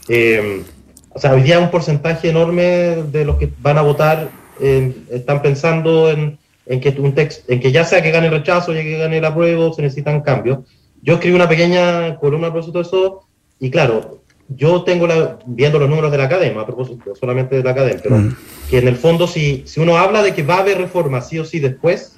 Eh, 0.07 0.61
o 1.09 1.19
sea, 1.19 1.33
hoy 1.33 1.41
día 1.41 1.59
un 1.59 1.71
porcentaje 1.71 2.29
enorme 2.29 2.63
de 3.11 3.25
los 3.25 3.37
que 3.37 3.49
van 3.61 3.77
a 3.77 3.81
votar 3.81 4.29
están 4.59 5.41
pensando 5.41 6.09
en, 6.09 6.37
en 6.65 6.79
que 6.79 6.89
un 6.99 7.13
texto, 7.13 7.51
en 7.51 7.59
que 7.59 7.71
ya 7.71 7.83
sea 7.83 8.01
que 8.01 8.11
gane 8.11 8.27
el 8.27 8.33
rechazo, 8.33 8.73
ya 8.73 8.81
que 8.81 8.97
gane 8.97 9.17
el 9.17 9.25
apruebo, 9.25 9.73
se 9.73 9.81
necesitan 9.81 10.21
cambios. 10.21 10.59
Yo 11.01 11.15
escribí 11.15 11.35
una 11.35 11.49
pequeña 11.49 12.17
columna 12.17 12.47
a 12.47 12.51
propósito 12.51 12.79
de 12.79 12.83
eso, 12.83 13.27
y 13.59 13.69
claro, 13.69 14.21
yo 14.47 14.83
tengo 14.83 15.07
la, 15.07 15.39
viendo 15.45 15.79
los 15.79 15.89
números 15.89 16.11
de 16.11 16.17
la 16.17 16.25
academia, 16.25 16.61
a 16.61 16.65
propósito 16.65 17.15
solamente 17.15 17.55
de 17.55 17.63
la 17.63 17.71
academia, 17.71 17.99
pero 18.01 18.17
mm. 18.17 18.35
que 18.69 18.77
en 18.77 18.87
el 18.87 18.95
fondo 18.95 19.27
si, 19.27 19.63
si 19.65 19.79
uno 19.79 19.97
habla 19.97 20.21
de 20.23 20.33
que 20.33 20.43
va 20.43 20.55
a 20.55 20.59
haber 20.59 20.77
reforma 20.77 21.21
sí 21.21 21.39
o 21.39 21.45
sí 21.45 21.59
después, 21.59 22.17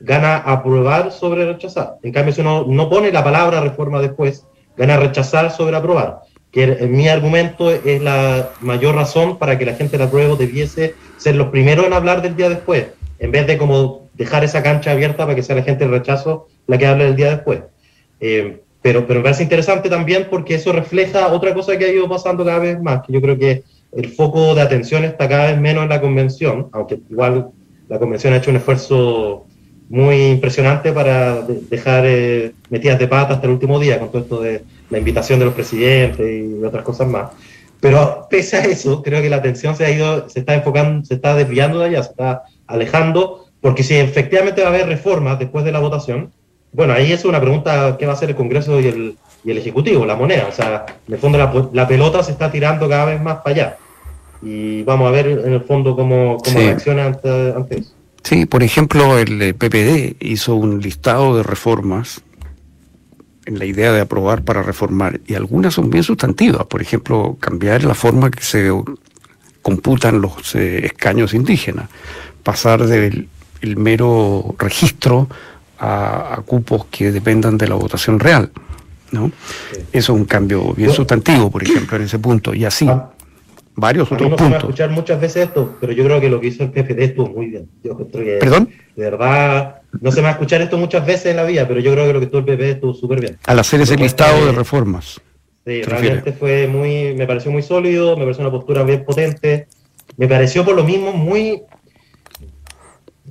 gana 0.00 0.36
aprobar 0.36 1.12
sobre 1.12 1.44
rechazar. 1.44 1.96
En 2.02 2.12
cambio, 2.12 2.32
si 2.32 2.40
uno 2.40 2.64
no 2.66 2.88
pone 2.88 3.12
la 3.12 3.22
palabra 3.22 3.60
reforma 3.60 4.00
después, 4.00 4.46
gana 4.76 4.96
rechazar 4.96 5.50
sobre 5.52 5.76
aprobar. 5.76 6.20
Que 6.50 6.64
en 6.64 6.92
mi 6.92 7.06
argumento 7.06 7.70
es 7.70 8.02
la 8.02 8.50
mayor 8.60 8.96
razón 8.96 9.38
para 9.38 9.58
que 9.58 9.66
la 9.66 9.74
gente 9.74 9.98
de 9.98 10.04
apruebo 10.04 10.36
debiese 10.36 10.94
ser 11.16 11.36
los 11.36 11.48
primeros 11.48 11.86
en 11.86 11.92
hablar 11.92 12.22
del 12.22 12.34
día 12.34 12.48
después, 12.48 12.86
en 13.20 13.30
vez 13.30 13.46
de 13.46 13.56
como 13.56 14.08
dejar 14.14 14.42
esa 14.42 14.62
cancha 14.62 14.92
abierta 14.92 15.24
para 15.24 15.34
que 15.34 15.42
sea 15.42 15.54
la 15.54 15.62
gente 15.62 15.84
del 15.84 15.92
rechazo 15.92 16.48
la 16.66 16.78
que 16.78 16.86
hable 16.86 17.04
del 17.04 17.16
día 17.16 17.30
después. 17.30 17.60
Eh, 18.20 18.60
pero, 18.82 19.06
pero 19.06 19.20
me 19.20 19.24
parece 19.24 19.42
interesante 19.42 19.88
también 19.88 20.26
porque 20.30 20.54
eso 20.54 20.72
refleja 20.72 21.28
otra 21.28 21.54
cosa 21.54 21.76
que 21.76 21.84
ha 21.84 21.92
ido 21.92 22.08
pasando 22.08 22.44
cada 22.44 22.58
vez 22.58 22.80
más, 22.80 23.02
que 23.06 23.12
yo 23.12 23.20
creo 23.20 23.38
que 23.38 23.62
el 23.92 24.08
foco 24.08 24.54
de 24.54 24.62
atención 24.62 25.04
está 25.04 25.28
cada 25.28 25.50
vez 25.50 25.60
menos 25.60 25.82
en 25.82 25.90
la 25.90 26.00
convención, 26.00 26.68
aunque 26.72 27.00
igual 27.10 27.50
la 27.88 27.98
convención 27.98 28.32
ha 28.32 28.38
hecho 28.38 28.50
un 28.50 28.56
esfuerzo 28.56 29.46
muy 29.90 30.28
impresionante 30.28 30.92
para 30.92 31.42
dejar 31.42 32.04
eh, 32.06 32.52
metidas 32.70 32.98
de 32.98 33.08
pata 33.08 33.34
hasta 33.34 33.46
el 33.46 33.52
último 33.52 33.80
día 33.80 33.98
con 33.98 34.10
todo 34.10 34.22
esto 34.22 34.40
de 34.40 34.62
la 34.88 34.98
invitación 34.98 35.40
de 35.40 35.46
los 35.46 35.54
presidentes 35.54 36.24
y 36.24 36.64
otras 36.64 36.84
cosas 36.84 37.08
más. 37.08 37.32
Pero 37.80 38.26
pese 38.30 38.56
a 38.58 38.64
eso, 38.64 39.02
creo 39.02 39.20
que 39.20 39.28
la 39.28 39.36
atención 39.36 39.74
se 39.74 39.84
ha 39.84 39.90
ido, 39.90 40.28
se 40.28 40.40
está 40.40 40.54
enfocando, 40.54 41.04
se 41.04 41.14
está 41.14 41.34
desviando 41.34 41.80
de 41.80 41.86
allá, 41.86 42.02
se 42.02 42.10
está 42.10 42.44
alejando, 42.70 43.46
porque 43.60 43.82
si 43.82 43.96
efectivamente 43.96 44.62
va 44.62 44.68
a 44.68 44.70
haber 44.70 44.86
reformas 44.86 45.38
después 45.38 45.64
de 45.64 45.72
la 45.72 45.80
votación, 45.80 46.30
bueno, 46.72 46.92
ahí 46.92 47.12
es 47.12 47.24
una 47.24 47.40
pregunta 47.40 47.96
que 47.98 48.06
va 48.06 48.12
a 48.12 48.14
hacer 48.14 48.30
el 48.30 48.36
Congreso 48.36 48.80
y 48.80 48.86
el, 48.86 49.16
y 49.44 49.50
el 49.50 49.58
Ejecutivo, 49.58 50.06
la 50.06 50.16
moneda. 50.16 50.46
O 50.48 50.52
sea, 50.52 50.86
en 51.06 51.14
el 51.14 51.20
fondo 51.20 51.36
la, 51.36 51.52
la, 51.72 51.88
pelota 51.88 52.22
se 52.22 52.32
está 52.32 52.50
tirando 52.50 52.88
cada 52.88 53.06
vez 53.06 53.20
más 53.20 53.38
para 53.38 53.54
allá. 53.54 53.76
Y 54.42 54.82
vamos 54.84 55.08
a 55.08 55.10
ver 55.10 55.26
en 55.26 55.52
el 55.52 55.60
fondo 55.62 55.96
cómo, 55.96 56.38
cómo 56.38 56.58
reacciona 56.58 57.06
ante, 57.06 57.52
ante 57.54 57.78
eso. 57.80 57.92
Sí, 58.22 58.46
por 58.46 58.62
ejemplo, 58.62 59.18
el 59.18 59.54
PPD 59.54 60.16
hizo 60.20 60.54
un 60.54 60.80
listado 60.80 61.36
de 61.36 61.42
reformas 61.42 62.22
en 63.46 63.58
la 63.58 63.64
idea 63.64 63.92
de 63.92 64.00
aprobar 64.00 64.42
para 64.42 64.62
reformar, 64.62 65.20
y 65.26 65.34
algunas 65.34 65.74
son 65.74 65.90
bien 65.90 66.04
sustantivas, 66.04 66.66
por 66.66 66.82
ejemplo, 66.82 67.36
cambiar 67.40 67.84
la 67.84 67.94
forma 67.94 68.30
que 68.30 68.42
se 68.42 68.70
computan 69.62 70.20
los 70.20 70.54
eh, 70.54 70.86
escaños 70.86 71.34
indígenas, 71.34 71.88
pasar 72.42 72.86
del 72.86 73.28
mero 73.62 74.54
registro 74.58 75.28
a, 75.78 76.42
cupos 76.46 76.86
que 76.86 77.10
dependan 77.10 77.58
de 77.58 77.68
la 77.68 77.74
votación 77.74 78.20
real. 78.20 78.50
¿no? 79.12 79.32
Eso 79.72 79.88
es 79.92 80.08
un 80.10 80.24
cambio 80.24 80.72
bien 80.74 80.92
sustantivo, 80.92 81.50
por 81.50 81.62
ejemplo, 81.62 81.96
en 81.96 82.04
ese 82.04 82.18
punto, 82.18 82.54
y 82.54 82.64
así. 82.64 82.86
Ah, 82.88 83.10
varios 83.74 84.12
otros 84.12 84.30
no 84.30 84.36
puntos. 84.36 84.54
A 84.54 84.58
escuchar 84.58 84.90
muchas 84.90 85.20
veces 85.20 85.48
esto, 85.48 85.76
pero 85.80 85.92
yo 85.92 86.04
creo 86.04 86.20
que 86.20 86.28
lo 86.28 86.40
que 86.40 86.48
hizo 86.48 86.64
el 86.64 86.70
PPD 86.70 87.00
estuvo 87.00 87.28
muy 87.28 87.46
bien. 87.46 87.68
Yo 87.82 87.96
creo 87.96 88.24
que, 88.24 88.36
¿Perdón? 88.38 88.68
De 88.94 89.04
verdad, 89.04 89.80
no 90.00 90.12
se 90.12 90.18
me 90.18 90.24
va 90.24 90.28
a 90.28 90.32
escuchar 90.32 90.60
esto 90.60 90.76
muchas 90.78 91.04
veces 91.06 91.26
en 91.26 91.36
la 91.36 91.44
vida, 91.44 91.66
pero 91.66 91.80
yo 91.80 91.92
creo 91.92 92.06
que 92.06 92.12
lo 92.12 92.20
que 92.20 92.26
tuvo 92.26 92.40
el 92.40 92.44
PPD 92.44 92.62
estuvo 92.64 92.94
súper 92.94 93.20
bien. 93.20 93.38
Al 93.46 93.58
hacer 93.58 93.80
ese 93.80 93.96
listado 93.96 94.46
de 94.46 94.52
reformas. 94.52 95.20
Sí, 95.66 95.82
realmente 95.82 96.32
fue 96.32 96.66
muy, 96.66 97.14
me 97.14 97.26
pareció 97.26 97.50
muy 97.50 97.62
sólido, 97.62 98.16
me 98.16 98.24
pareció 98.24 98.42
una 98.42 98.50
postura 98.50 98.82
bien 98.82 99.04
potente, 99.04 99.68
me 100.16 100.26
pareció 100.26 100.64
por 100.64 100.74
lo 100.74 100.84
mismo 100.84 101.12
muy, 101.12 101.62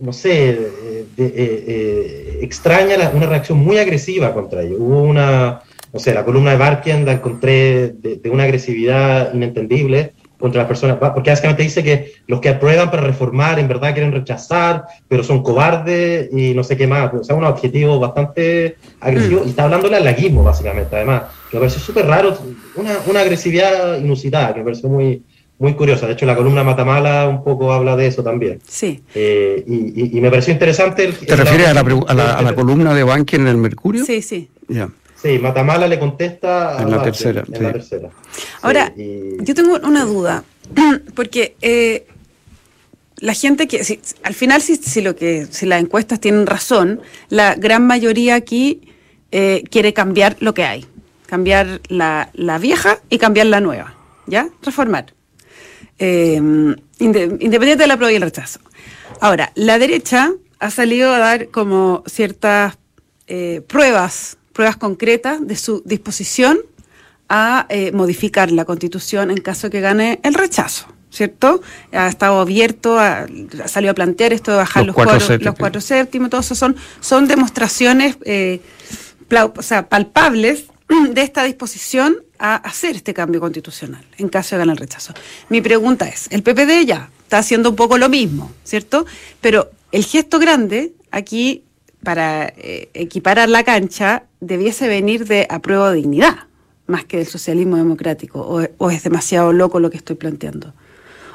no 0.01 0.13
sé, 0.13 0.49
eh, 0.49 1.05
eh, 1.17 2.39
extraña, 2.41 3.11
una 3.13 3.25
reacción 3.25 3.57
muy 3.57 3.77
agresiva 3.77 4.33
contra 4.33 4.61
ellos. 4.61 4.77
Hubo 4.79 5.03
una, 5.03 5.61
no 5.91 5.99
sé, 5.99 6.13
la 6.13 6.25
columna 6.25 6.51
de 6.51 6.57
Barkian 6.57 7.05
la 7.05 7.13
encontré 7.13 7.89
de 7.89 8.29
una 8.29 8.43
agresividad 8.43 9.33
inentendible 9.33 10.13
contra 10.39 10.61
las 10.61 10.67
personas, 10.67 10.97
porque 10.97 11.31
básicamente 11.31 11.63
dice 11.63 11.83
que 11.83 12.13
los 12.27 12.39
que 12.39 12.49
aprueban 12.49 12.89
para 12.89 13.03
reformar 13.03 13.59
en 13.59 13.67
verdad 13.67 13.93
quieren 13.93 14.13
rechazar, 14.13 14.85
pero 15.07 15.21
son 15.21 15.43
cobardes 15.43 16.29
y 16.31 16.53
no 16.53 16.63
sé 16.63 16.77
qué 16.77 16.87
más, 16.87 17.13
o 17.13 17.23
sea, 17.23 17.35
un 17.35 17.43
objetivo 17.43 17.99
bastante 17.99 18.77
agresivo, 19.01 19.41
mm. 19.41 19.47
y 19.47 19.49
está 19.49 19.65
hablándole 19.65 19.97
al 19.97 20.05
laguismo, 20.05 20.41
básicamente, 20.41 20.95
además, 20.95 21.23
que 21.51 21.57
me 21.57 21.61
pareció 21.61 21.81
súper 21.81 22.05
raro, 22.05 22.37
una, 22.75 22.91
una, 23.07 23.19
agresividad 23.19 23.99
inusitada, 23.99 24.53
que 24.53 24.59
me 24.59 24.65
pareció 24.65 24.87
muy, 24.87 25.23
muy 25.59 25.75
curiosa, 25.75 26.07
de 26.07 26.13
hecho 26.13 26.25
la 26.25 26.35
columna 26.35 26.63
Matamala 26.63 27.27
un 27.27 27.43
poco 27.43 27.71
habla 27.71 27.95
de 27.95 28.07
eso 28.07 28.23
también. 28.23 28.61
Sí. 28.67 29.01
Eh, 29.13 29.63
y, 29.67 30.17
y, 30.17 30.21
me 30.21 30.29
pareció 30.29 30.53
interesante... 30.53 31.05
El, 31.05 31.15
¿Te 31.17 31.35
refieres 31.35 31.67
a 31.67 31.73
la, 31.73 31.81
a 31.81 32.13
la, 32.13 32.33
a 32.33 32.41
la 32.41 32.55
columna 32.55 32.93
de 32.93 33.03
Banqui 33.03 33.35
en 33.35 33.47
el 33.47 33.57
Mercurio? 33.57 34.05
Sí, 34.05 34.21
sí. 34.21 34.49
Ya. 34.69 34.89
Sí, 35.21 35.37
Matamala 35.37 35.87
le 35.87 35.99
contesta 35.99 36.81
en 36.81 36.91
la 36.91 37.03
tercera. 37.03 37.43
En 37.51 37.63
la 37.63 37.73
tercera. 37.73 38.09
Ahora, 38.61 38.93
yo 38.95 39.53
tengo 39.53 39.77
una 39.83 40.05
duda, 40.05 40.45
porque 41.15 41.57
eh, 41.61 42.07
la 43.17 43.33
gente 43.33 43.67
que, 43.67 43.83
si, 43.83 43.99
al 44.23 44.33
final, 44.33 44.61
si, 44.61 44.77
si, 44.77 45.01
lo 45.01 45.17
que, 45.17 45.45
si 45.49 45.65
las 45.65 45.81
encuestas 45.81 46.21
tienen 46.21 46.47
razón, 46.47 47.01
la 47.27 47.55
gran 47.55 47.85
mayoría 47.85 48.35
aquí 48.35 48.81
eh, 49.31 49.65
quiere 49.69 49.91
cambiar 49.91 50.37
lo 50.39 50.53
que 50.53 50.63
hay, 50.63 50.85
cambiar 51.25 51.81
la, 51.89 52.29
la, 52.33 52.57
vieja 52.57 52.99
y 53.09 53.17
cambiar 53.17 53.47
la 53.47 53.59
nueva, 53.59 53.95
¿ya? 54.25 54.47
Reformar. 54.61 55.07
Eh, 55.99 56.35
independiente 56.99 57.83
de 57.83 57.87
la 57.87 57.97
prueba 57.97 58.11
y 58.11 58.15
el 58.15 58.21
rechazo. 58.21 58.59
Ahora, 59.19 59.51
la 59.55 59.77
derecha 59.79 60.31
ha 60.59 60.71
salido 60.71 61.13
a 61.13 61.19
dar 61.19 61.49
como 61.49 62.03
ciertas 62.07 62.77
pruebas 63.67 64.39
pruebas 64.59 64.75
concretas 64.75 65.47
de 65.47 65.55
su 65.55 65.81
disposición 65.85 66.59
a 67.29 67.65
eh, 67.69 67.93
modificar 67.93 68.51
la 68.51 68.65
constitución 68.65 69.31
en 69.31 69.37
caso 69.37 69.69
que 69.69 69.79
gane 69.79 70.19
el 70.21 70.33
rechazo. 70.33 70.85
¿Cierto? 71.11 71.61
Ha 71.93 72.09
estado 72.09 72.41
abierto, 72.41 72.99
ha, 72.99 73.25
salido 73.67 73.91
a 73.91 73.93
plantear 73.95 74.33
esto 74.33 74.51
de 74.51 74.57
bajar 74.57 74.85
los, 74.85 74.93
cuatro, 74.93 75.37
los 75.37 75.55
cuatro 75.55 75.79
séptimos, 75.79 76.29
todo 76.29 76.41
eso 76.41 76.55
son, 76.55 76.75
son 76.99 77.25
demostraciones 77.29 78.17
eh, 78.25 78.59
o 79.31 79.61
sea, 79.61 79.87
palpables 79.87 80.65
de 81.13 81.21
esta 81.21 81.43
disposición 81.43 82.17
a 82.37 82.55
hacer 82.55 82.95
este 82.95 83.13
cambio 83.13 83.39
constitucional 83.39 84.05
en 84.17 84.29
caso 84.29 84.55
de 84.55 84.59
ganar 84.59 84.73
el 84.73 84.79
rechazo. 84.79 85.13
Mi 85.49 85.61
pregunta 85.61 86.07
es, 86.07 86.27
el 86.31 86.43
PPD 86.43 86.85
ya 86.85 87.09
está 87.23 87.39
haciendo 87.39 87.69
un 87.69 87.75
poco 87.75 87.97
lo 87.97 88.09
mismo, 88.09 88.51
¿cierto? 88.63 89.05
Pero 89.41 89.69
el 89.91 90.03
gesto 90.03 90.39
grande 90.39 90.93
aquí 91.11 91.63
para 92.03 92.47
eh, 92.57 92.89
equiparar 92.93 93.49
la 93.49 93.63
cancha 93.63 94.23
debiese 94.39 94.87
venir 94.87 95.25
de 95.25 95.45
apruebo 95.49 95.91
dignidad, 95.91 96.47
más 96.87 97.05
que 97.05 97.17
del 97.17 97.27
socialismo 97.27 97.77
democrático, 97.77 98.67
o, 98.77 98.89
es 98.89 99.03
demasiado 99.03 99.53
loco 99.53 99.79
lo 99.79 99.89
que 99.89 99.97
estoy 99.97 100.15
planteando. 100.15 100.73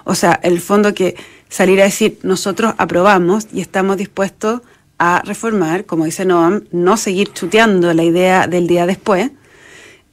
O 0.05 0.15
sea, 0.15 0.41
el 0.43 0.61
fondo 0.61 0.95
que 0.95 1.17
salir 1.49 1.81
a 1.81 1.85
decir, 1.85 2.19
nosotros 2.23 2.75
aprobamos 2.79 3.47
y 3.53 3.61
estamos 3.61 3.97
dispuestos 3.97 4.63
a 4.99 5.23
reformar, 5.25 5.87
como 5.87 6.07
dice 6.07 6.25
Noam, 6.25 6.65
no 6.73 6.97
seguir 6.97 7.33
chuteando 7.33 7.93
la 7.95 8.03
idea 8.03 8.47
del 8.47 8.67
día 8.67 8.87
después, 8.87 9.31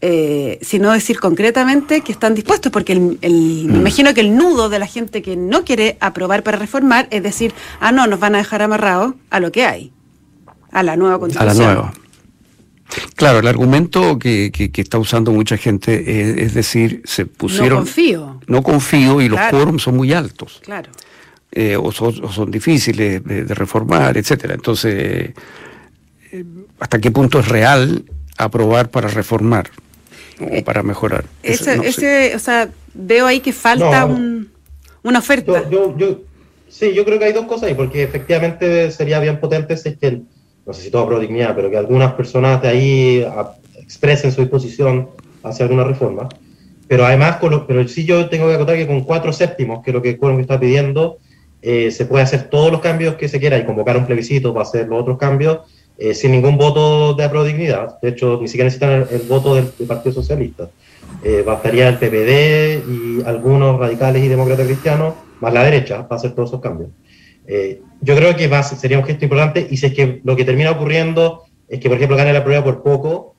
eh, 0.03 0.57
sino 0.63 0.91
decir 0.91 1.19
concretamente 1.19 2.01
que 2.01 2.11
están 2.11 2.33
dispuestos, 2.33 2.71
porque 2.71 2.95
me 2.95 3.17
mm. 3.21 3.75
imagino 3.75 4.15
que 4.15 4.21
el 4.21 4.35
nudo 4.35 4.67
de 4.67 4.79
la 4.79 4.87
gente 4.87 5.21
que 5.21 5.35
no 5.35 5.63
quiere 5.63 5.97
aprobar 5.99 6.41
para 6.41 6.57
reformar 6.57 7.07
es 7.11 7.21
decir, 7.21 7.53
ah, 7.79 7.91
no, 7.91 8.07
nos 8.07 8.19
van 8.19 8.33
a 8.33 8.39
dejar 8.39 8.63
amarrados 8.63 9.13
a 9.29 9.39
lo 9.39 9.51
que 9.51 9.63
hay, 9.63 9.91
a 10.71 10.81
la 10.81 10.97
nueva 10.97 11.19
constitución. 11.19 11.51
A 11.51 11.53
la 11.53 11.73
nueva. 11.73 11.93
Claro, 13.15 13.39
el 13.39 13.47
argumento 13.47 14.17
que, 14.17 14.51
está 14.75 14.97
usando 14.97 15.31
mucha 15.31 15.55
gente 15.55 16.43
es, 16.43 16.55
decir, 16.55 17.03
se 17.05 17.27
pusieron... 17.27 17.69
No 17.69 17.77
confío. 17.77 18.41
No 18.47 18.63
confío 18.63 19.21
y 19.21 19.29
los 19.29 19.39
quórums 19.51 19.83
son 19.83 19.97
muy 19.97 20.13
altos. 20.13 20.61
Claro. 20.63 20.89
Eh, 21.51 21.77
o, 21.77 21.91
son, 21.91 22.49
difíciles 22.49 23.23
de, 23.23 23.43
reformar, 23.53 24.17
etcétera. 24.17 24.55
Entonces, 24.55 25.31
eh, 26.31 26.43
¿hasta 26.79 26.99
qué 26.99 27.11
punto 27.11 27.39
es 27.39 27.47
real 27.47 28.03
aprobar 28.37 28.89
para 28.89 29.07
reformar 29.07 29.69
o 30.43 30.53
eh, 30.53 30.63
para 30.63 30.83
mejorar? 30.83 31.25
Ese, 31.43 32.35
o 32.35 32.39
sea, 32.39 32.69
veo 32.93 33.25
ahí 33.25 33.39
que 33.39 33.53
falta 33.53 34.05
una 35.03 35.19
oferta. 35.19 35.69
Yo, 35.69 35.97
yo, 35.97 36.21
sí, 36.67 36.93
yo 36.93 37.05
creo 37.05 37.19
que 37.19 37.25
hay 37.25 37.33
dos 37.33 37.45
cosas 37.45 37.69
ahí, 37.69 37.73
porque 37.73 38.03
efectivamente 38.03 38.91
sería 38.91 39.19
bien 39.19 39.39
potente 39.39 39.77
si 39.77 39.89
es 39.89 39.97
que 39.97 40.21
no 40.65 40.73
sé 40.73 40.83
si 40.83 40.91
todo 40.91 41.07
pro 41.07 41.19
dignidad, 41.19 41.55
pero 41.55 41.69
que 41.69 41.77
algunas 41.77 42.13
personas 42.13 42.61
de 42.61 42.67
ahí 42.67 43.27
expresen 43.79 44.31
su 44.31 44.41
disposición 44.41 45.09
hacia 45.43 45.65
alguna 45.65 45.83
reforma. 45.83 46.29
Pero 46.87 47.05
además, 47.05 47.37
con 47.37 47.65
pero 47.67 47.87
sí 47.87 48.05
yo 48.05 48.29
tengo 48.29 48.47
que 48.47 48.55
acotar 48.55 48.75
que 48.75 48.87
con 48.87 49.01
cuatro 49.01 49.33
séptimos, 49.33 49.83
que 49.83 49.91
es 49.91 49.93
lo 49.93 50.01
que 50.01 50.09
el 50.11 50.17
Quórum 50.17 50.39
está 50.39 50.59
pidiendo, 50.59 51.17
eh, 51.61 51.91
se 51.91 52.05
puede 52.05 52.23
hacer 52.23 52.49
todos 52.49 52.71
los 52.71 52.81
cambios 52.81 53.15
que 53.15 53.29
se 53.29 53.39
quiera 53.39 53.57
y 53.57 53.65
convocar 53.65 53.97
un 53.97 54.05
plebiscito 54.05 54.53
para 54.53 54.63
hacer 54.63 54.87
los 54.87 55.01
otros 55.01 55.17
cambios 55.17 55.59
eh, 56.03 56.15
sin 56.15 56.31
ningún 56.31 56.57
voto 56.57 57.13
de 57.13 57.29
pro 57.29 57.43
dignidad. 57.43 57.99
De 58.01 58.09
hecho, 58.09 58.39
ni 58.41 58.47
siquiera 58.47 58.65
necesitan 58.65 59.05
el, 59.11 59.21
voto 59.29 59.53
del, 59.53 59.65
Partido 59.87 60.15
Socialista. 60.15 60.67
Eh, 61.23 61.43
bastaría 61.45 61.87
el 61.89 61.99
PPD 61.99 62.89
y 62.89 63.21
algunos 63.23 63.79
radicales 63.79 64.23
y 64.23 64.27
demócratas 64.27 64.65
cristianos, 64.65 65.13
más 65.39 65.53
la 65.53 65.63
derecha, 65.63 66.07
para 66.07 66.17
hacer 66.17 66.31
todos 66.31 66.49
esos 66.49 66.59
cambios. 66.59 66.89
Eh, 67.45 67.81
yo 68.01 68.15
creo 68.15 68.35
que 68.35 68.47
va, 68.47 68.63
sería 68.63 68.97
un 68.97 69.03
gesto 69.03 69.25
importante 69.25 69.67
y 69.69 69.77
si 69.77 69.85
es 69.85 69.93
que 69.93 70.21
lo 70.23 70.35
que 70.35 70.43
termina 70.43 70.71
ocurriendo 70.71 71.43
es 71.69 71.79
que, 71.79 71.87
por 71.87 71.97
ejemplo, 71.97 72.17
gane 72.17 72.33
la 72.33 72.43
prueba 72.43 72.63
por 72.63 72.81
poco, 72.81 73.35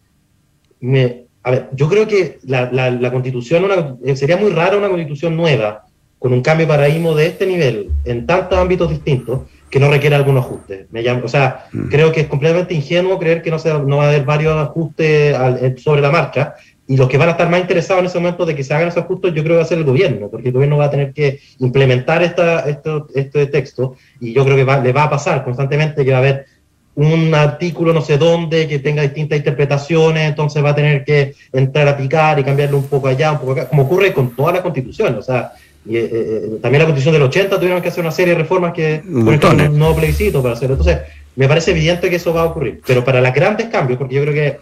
me, 0.79 1.25
a 1.43 1.51
ver, 1.51 1.69
yo 1.73 1.89
creo 1.89 2.07
que 2.07 2.39
la, 2.45 2.71
la, 2.71 3.11
constitución, 3.11 3.67
eh, 4.05 4.15
sería 4.15 4.37
muy 4.37 4.53
rara 4.53 4.77
una 4.77 4.89
constitución 4.89 5.37
nueva, 5.37 5.87
con 6.21 6.33
un 6.33 6.43
cambio 6.43 6.67
de 6.67 6.73
paradigma 6.73 7.13
de 7.17 7.27
este 7.27 7.45
nivel, 7.45 7.91
en 8.05 8.25
tantos 8.25 8.57
ámbitos 8.57 8.89
distintos, 8.89 9.41
que 9.73 9.81
no 9.81 9.91
requiera 9.91 10.19
algún 10.19 10.37
ajuste. 10.37 10.87
Me 10.91 11.01
llamo, 11.01 11.23
o 11.25 11.29
sea, 11.29 11.65
mm. 11.73 11.89
creo 11.89 12.13
que 12.13 12.21
es 12.21 12.27
completamente 12.27 12.75
ingenuo 12.75 13.19
creer 13.19 13.41
que 13.41 13.51
no, 13.51 13.57
no 13.87 13.97
va 13.97 14.05
a 14.05 14.09
haber 14.09 14.23
varios 14.23 14.55
ajustes 14.55 15.35
sobre 15.83 16.03
la 16.03 16.11
marcha, 16.11 16.55
y 16.87 16.99
los 16.99 17.09
que 17.09 17.17
van 17.17 17.29
a 17.29 17.33
estar 17.33 17.49
más 17.49 17.61
interesados 17.61 18.01
en 18.03 18.07
ese 18.07 18.19
momento 18.19 18.45
de 18.45 18.55
que 18.55 18.65
se 18.65 18.75
hagan 18.75 18.89
esos 18.89 19.03
ajustes, 19.03 19.33
yo 19.33 19.43
creo 19.43 19.55
que 19.55 19.61
va 19.61 19.63
a 19.63 19.67
ser 19.67 19.79
el 19.79 19.85
gobierno, 19.85 20.29
porque 20.29 20.49
el 20.49 20.53
gobierno 20.53 20.77
va 20.77 20.85
a 20.85 20.91
tener 20.91 21.15
que 21.15 21.41
implementar 21.61 22.23
esta, 22.23 22.69
esto, 22.69 23.07
este 23.15 23.47
texto 23.47 23.97
y 24.21 24.35
yo 24.35 24.45
creo 24.45 24.57
que 24.57 24.83
le 24.83 24.93
va 24.93 25.05
a 25.05 25.11
pasar 25.11 25.43
constantemente 25.43 26.05
que 26.05 26.11
va 26.11 26.19
a 26.19 26.21
haber 26.21 26.45
un 26.95 27.35
artículo 27.35 27.95
no 27.95 28.03
sé 28.03 28.19
dónde 28.19 28.69
que 28.69 28.79
tenga 28.79 29.01
distintas 29.01 29.39
interpretaciones, 29.39 30.29
entonces 30.29 30.63
va 30.63 30.71
a 30.71 30.75
tener 30.75 31.03
que 31.03 31.35
entrar 31.51 31.89
a 31.89 31.97
picar 31.97 32.39
y 32.39 32.45
cambiarlo 32.45 32.77
un 32.77 32.89
poco 32.89 33.09
allá, 33.09 33.33
un 33.33 33.39
poco 33.39 33.53
acá, 33.53 33.69
como 33.69 33.85
ocurre 33.85 34.13
con 34.13 34.37
toda 34.37 34.53
la 34.53 34.63
constitución. 34.63 35.17
O 35.17 35.23
sea, 35.23 35.53
y, 35.85 35.97
eh, 35.97 36.09
eh, 36.13 36.59
también 36.61 36.81
la 36.81 36.87
constitución 36.87 37.15
del 37.15 37.23
80 37.23 37.59
tuvieron 37.59 37.83
que 37.83 37.89
hacer 37.89 38.03
una 38.03 38.13
serie 38.13 38.35
de 38.35 38.41
reformas 38.41 38.73
que 38.73 39.03
un 39.05 39.79
nuevo 39.79 39.97
plebiscito 39.97 40.43
para 40.43 40.55
hacerlo. 40.55 40.75
Entonces, 40.75 41.01
me 41.35 41.49
parece 41.49 41.73
evidente 41.73 42.09
que 42.09 42.17
eso 42.17 42.33
va 42.33 42.43
a 42.43 42.45
ocurrir. 42.47 42.81
Pero 42.87 43.05
para 43.05 43.21
los 43.21 43.35
grandes 43.35 43.67
cambios, 43.69 43.99
porque 43.99 44.15
yo 44.15 44.23
creo 44.23 44.35
que 44.35 44.59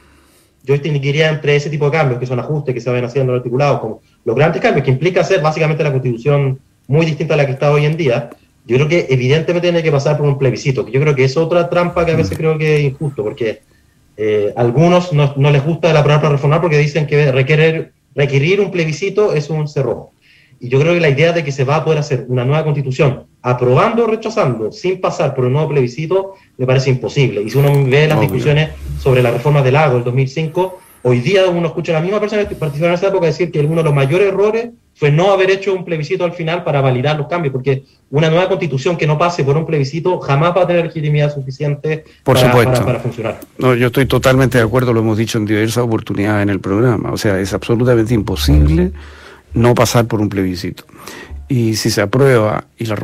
yo 0.63 0.75
distinguiría 0.75 1.29
entre 1.29 1.57
ese 1.57 1.71
tipo 1.71 1.87
de 1.87 1.93
cambios, 1.93 2.21
que 2.21 2.27
son 2.27 2.39
ajustes 2.39 2.75
que 2.75 2.81
se 2.81 2.91
van 2.91 3.05
haciendo 3.05 3.35
articulados, 3.35 3.81
como 3.81 4.03
los 4.25 4.37
grandes 4.37 4.61
cambios, 4.61 4.85
que 4.85 4.91
implica 4.91 5.21
hacer 5.21 5.41
básicamente 5.41 5.83
la 5.83 5.93
constitución 5.93 6.59
muy 6.87 7.07
distinta 7.07 7.35
a 7.35 7.37
la 7.37 7.47
que 7.47 7.53
está 7.53 7.71
hoy 7.71 7.87
en 7.87 7.97
día, 7.97 8.31
yo 8.67 8.77
creo 8.77 8.89
que 8.89 9.07
evidentemente 9.11 9.69
tiene 9.69 9.83
que 9.83 9.91
pasar 9.91 10.19
por 10.19 10.27
un 10.27 10.39
plebiscito, 10.39 10.85
que 10.85 10.93
yo 10.93 11.01
creo 11.01 11.15
que 11.15 11.25
es 11.25 11.37
otra 11.37 11.69
trampa 11.69 12.05
que 12.05 12.13
a 12.13 12.17
veces 12.17 12.33
mm. 12.33 12.41
creo 12.41 12.59
que 12.59 12.77
es 12.77 12.85
injusto, 12.85 13.23
porque 13.23 13.63
eh, 14.17 14.53
algunos 14.57 15.13
no, 15.13 15.33
no, 15.37 15.51
les 15.51 15.65
gusta 15.65 15.93
la 15.93 16.03
palabra 16.03 16.29
reformar 16.29 16.61
porque 16.61 16.77
dicen 16.77 17.07
que 17.07 17.33
requerir, 17.33 17.93
requerir 18.15 18.61
un 18.61 18.71
plebiscito 18.71 19.33
es 19.33 19.49
un 19.49 19.67
cerrojo. 19.67 20.13
Y 20.61 20.69
yo 20.69 20.79
creo 20.79 20.93
que 20.93 21.01
la 21.01 21.09
idea 21.09 21.33
de 21.33 21.43
que 21.43 21.53
se 21.53 21.65
va 21.65 21.77
a 21.77 21.85
poder 21.85 21.99
hacer 21.99 22.27
una 22.29 22.45
nueva 22.45 22.65
constitución 22.65 23.25
aprobando 23.43 24.05
o 24.05 24.07
rechazando 24.07 24.71
sin 24.71 25.01
pasar 25.01 25.35
por 25.35 25.47
un 25.47 25.55
nuevo 25.55 25.71
plebiscito 25.71 26.35
me 26.59 26.67
parece 26.67 26.91
imposible. 26.91 27.43
Y 27.43 27.49
si 27.49 27.57
uno 27.57 27.73
ve 27.87 28.07
las 28.07 28.21
discusiones 28.21 28.71
sobre 29.01 29.23
la 29.23 29.31
reforma 29.31 29.63
del 29.63 29.73
lago 29.73 29.95
del 29.95 30.05
2005, 30.05 30.79
hoy 31.03 31.21
día 31.21 31.47
uno 31.47 31.69
escucha 31.69 31.93
a 31.93 31.95
la 31.95 32.03
misma 32.03 32.21
persona 32.21 32.47
que 32.47 32.55
participó 32.55 32.89
en 32.89 32.93
esa 32.93 33.09
época 33.09 33.25
decir 33.25 33.51
que 33.51 33.61
uno 33.61 33.77
de 33.77 33.85
los 33.85 33.95
mayores 33.95 34.29
errores 34.29 34.69
fue 34.95 35.11
no 35.11 35.33
haber 35.33 35.51
hecho 35.51 35.73
un 35.73 35.83
plebiscito 35.83 36.25
al 36.25 36.33
final 36.33 36.63
para 36.63 36.83
validar 36.83 37.17
los 37.17 37.27
cambios, 37.27 37.53
porque 37.53 37.85
una 38.11 38.29
nueva 38.29 38.49
constitución 38.49 38.99
que 38.99 39.07
no 39.07 39.17
pase 39.17 39.43
por 39.45 39.57
un 39.57 39.65
plebiscito 39.65 40.21
jamás 40.21 40.55
va 40.55 40.65
a 40.65 40.67
tener 40.67 40.85
legitimidad 40.85 41.33
suficiente 41.33 42.05
para, 42.23 42.53
para, 42.53 43.01
funcionar. 43.01 43.41
No, 43.57 43.75
yo 43.75 43.87
estoy 43.87 44.05
totalmente 44.05 44.59
de 44.59 44.65
acuerdo, 44.65 44.93
lo 44.93 45.01
hemos 45.01 45.17
dicho 45.17 45.39
en 45.39 45.47
diversas 45.47 45.85
oportunidades 45.85 46.43
en 46.43 46.51
el 46.51 46.61
programa. 46.61 47.13
O 47.13 47.17
sea, 47.17 47.41
es 47.41 47.55
absolutamente 47.55 48.13
imposible 48.13 48.93
no 49.55 49.75
pasar 49.75 50.07
por 50.07 50.21
un 50.21 50.29
plebiscito. 50.29 50.85
Y 51.49 51.75
si 51.75 51.91
se 51.91 52.01
aprueba 52.01 52.65
y 52.79 52.87
la, 52.87 52.97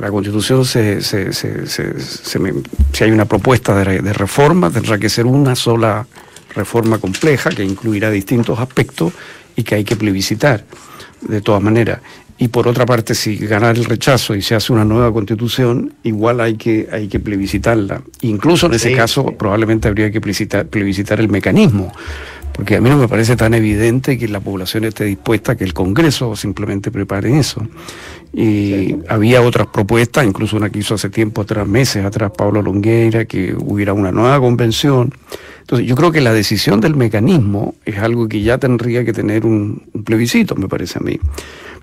la, 0.00 0.10
constitución 0.10 0.64
se, 0.64 1.02
se, 1.02 1.32
se, 1.32 1.66
si 1.72 3.04
hay 3.04 3.10
una 3.10 3.24
propuesta 3.24 3.74
de, 3.74 4.00
de, 4.00 4.12
reforma, 4.12 4.70
tendrá 4.70 4.96
que 4.96 5.08
ser 5.08 5.26
una 5.26 5.56
sola 5.56 6.06
reforma 6.54 6.98
compleja 6.98 7.50
que 7.50 7.64
incluirá 7.64 8.10
distintos 8.10 8.60
aspectos 8.60 9.12
y 9.56 9.64
que 9.64 9.74
hay 9.74 9.84
que 9.84 9.96
plebiscitar 9.96 10.64
de 11.20 11.40
todas 11.40 11.60
maneras. 11.60 11.98
Y 12.38 12.48
por 12.48 12.66
otra 12.66 12.86
parte, 12.86 13.14
si 13.14 13.36
gana 13.36 13.70
el 13.70 13.84
rechazo 13.84 14.34
y 14.34 14.42
se 14.42 14.54
hace 14.54 14.72
una 14.72 14.84
nueva 14.84 15.12
constitución, 15.12 15.94
igual 16.02 16.40
hay 16.40 16.54
que, 16.54 16.88
hay 16.90 17.08
que 17.08 17.20
plebiscitarla. 17.20 18.02
Incluso 18.22 18.66
en 18.66 18.74
ese 18.74 18.94
caso, 18.94 19.26
probablemente 19.36 19.88
habría 19.88 20.10
que 20.10 20.20
plebiscitar, 20.20 20.66
plebiscitar 20.66 21.20
el 21.20 21.28
mecanismo 21.28 21.92
porque 22.52 22.76
a 22.76 22.80
mí 22.80 22.90
no 22.90 22.96
me 22.96 23.08
parece 23.08 23.36
tan 23.36 23.54
evidente 23.54 24.18
que 24.18 24.28
la 24.28 24.40
población 24.40 24.84
esté 24.84 25.04
dispuesta 25.04 25.52
a 25.52 25.56
que 25.56 25.64
el 25.64 25.72
Congreso 25.72 26.36
simplemente 26.36 26.90
prepare 26.90 27.38
eso. 27.38 27.66
Y 28.32 28.96
había 29.08 29.42
otras 29.42 29.66
propuestas, 29.68 30.26
incluso 30.26 30.56
una 30.56 30.70
que 30.70 30.78
hizo 30.78 30.94
hace 30.94 31.10
tiempo 31.10 31.42
atrás, 31.42 31.66
meses 31.66 32.04
atrás, 32.04 32.32
Pablo 32.36 32.62
Longueira, 32.62 33.24
que 33.24 33.54
hubiera 33.54 33.92
una 33.92 34.12
nueva 34.12 34.38
convención. 34.40 35.12
Entonces, 35.60 35.86
yo 35.86 35.94
creo 35.96 36.12
que 36.12 36.20
la 36.20 36.32
decisión 36.32 36.80
del 36.80 36.94
mecanismo 36.94 37.74
es 37.84 37.98
algo 37.98 38.28
que 38.28 38.42
ya 38.42 38.58
tendría 38.58 39.04
que 39.04 39.12
tener 39.12 39.46
un, 39.46 39.82
plebiscito, 40.04 40.54
me 40.54 40.68
parece 40.68 40.98
a 40.98 41.02
mí. 41.02 41.18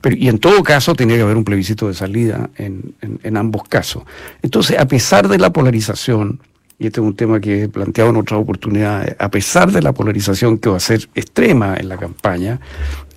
Pero, 0.02 0.16
y 0.16 0.28
en 0.28 0.40
todo 0.40 0.64
caso, 0.64 0.96
tiene 0.96 1.16
que 1.16 1.22
haber 1.22 1.38
un 1.38 1.44
plebiscito 1.44 1.88
de 1.88 1.94
salida 1.94 2.50
en, 2.58 2.94
en 3.02 3.38
ambos 3.38 3.64
casos. 3.64 4.04
Entonces, 4.42 4.78
a 4.78 4.88
pesar 4.88 5.28
de 5.28 5.38
la 5.38 5.52
polarización, 5.52 6.40
y 6.80 6.88
este 6.88 7.02
es 7.02 7.06
un 7.06 7.16
tema 7.16 7.42
que 7.42 7.64
he 7.64 7.70
planteado 7.70 8.10
en 8.10 8.16
otras 8.16 8.40
oportunidades, 8.40 9.16
a 9.20 9.30
pesar 9.30 9.72
de 9.72 9.82
la 9.82 9.92
polarización 9.92 10.58
que 10.58 10.70
va 10.70 10.78
a 10.78 10.80
ser 10.80 11.10
extrema 11.14 11.76
en 11.76 11.90
la 11.90 11.98
campaña, 11.98 12.62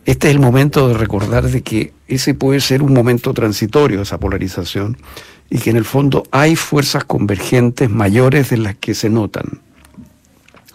este 0.05 0.29
es 0.29 0.35
el 0.35 0.41
momento 0.41 0.89
de 0.89 0.95
recordar 0.95 1.45
de 1.45 1.63
que 1.63 1.93
ese 2.09 2.35
puede 2.35 2.61
ser 2.61 2.83
un 2.83 2.93
momento 2.93 3.33
transitorio, 3.33 4.03
esa 4.03 4.19
polarización, 4.19 4.97
y 5.49 5.59
que 5.59 5.71
en 5.71 5.77
el 5.77 5.85
fondo 5.85 6.25
hay 6.33 6.57
fuerzas 6.57 7.05
convergentes 7.05 7.89
mayores 7.89 8.51
de 8.51 8.57
las 8.57 8.75
que 8.75 8.95
se 8.95 9.09
notan, 9.09 9.61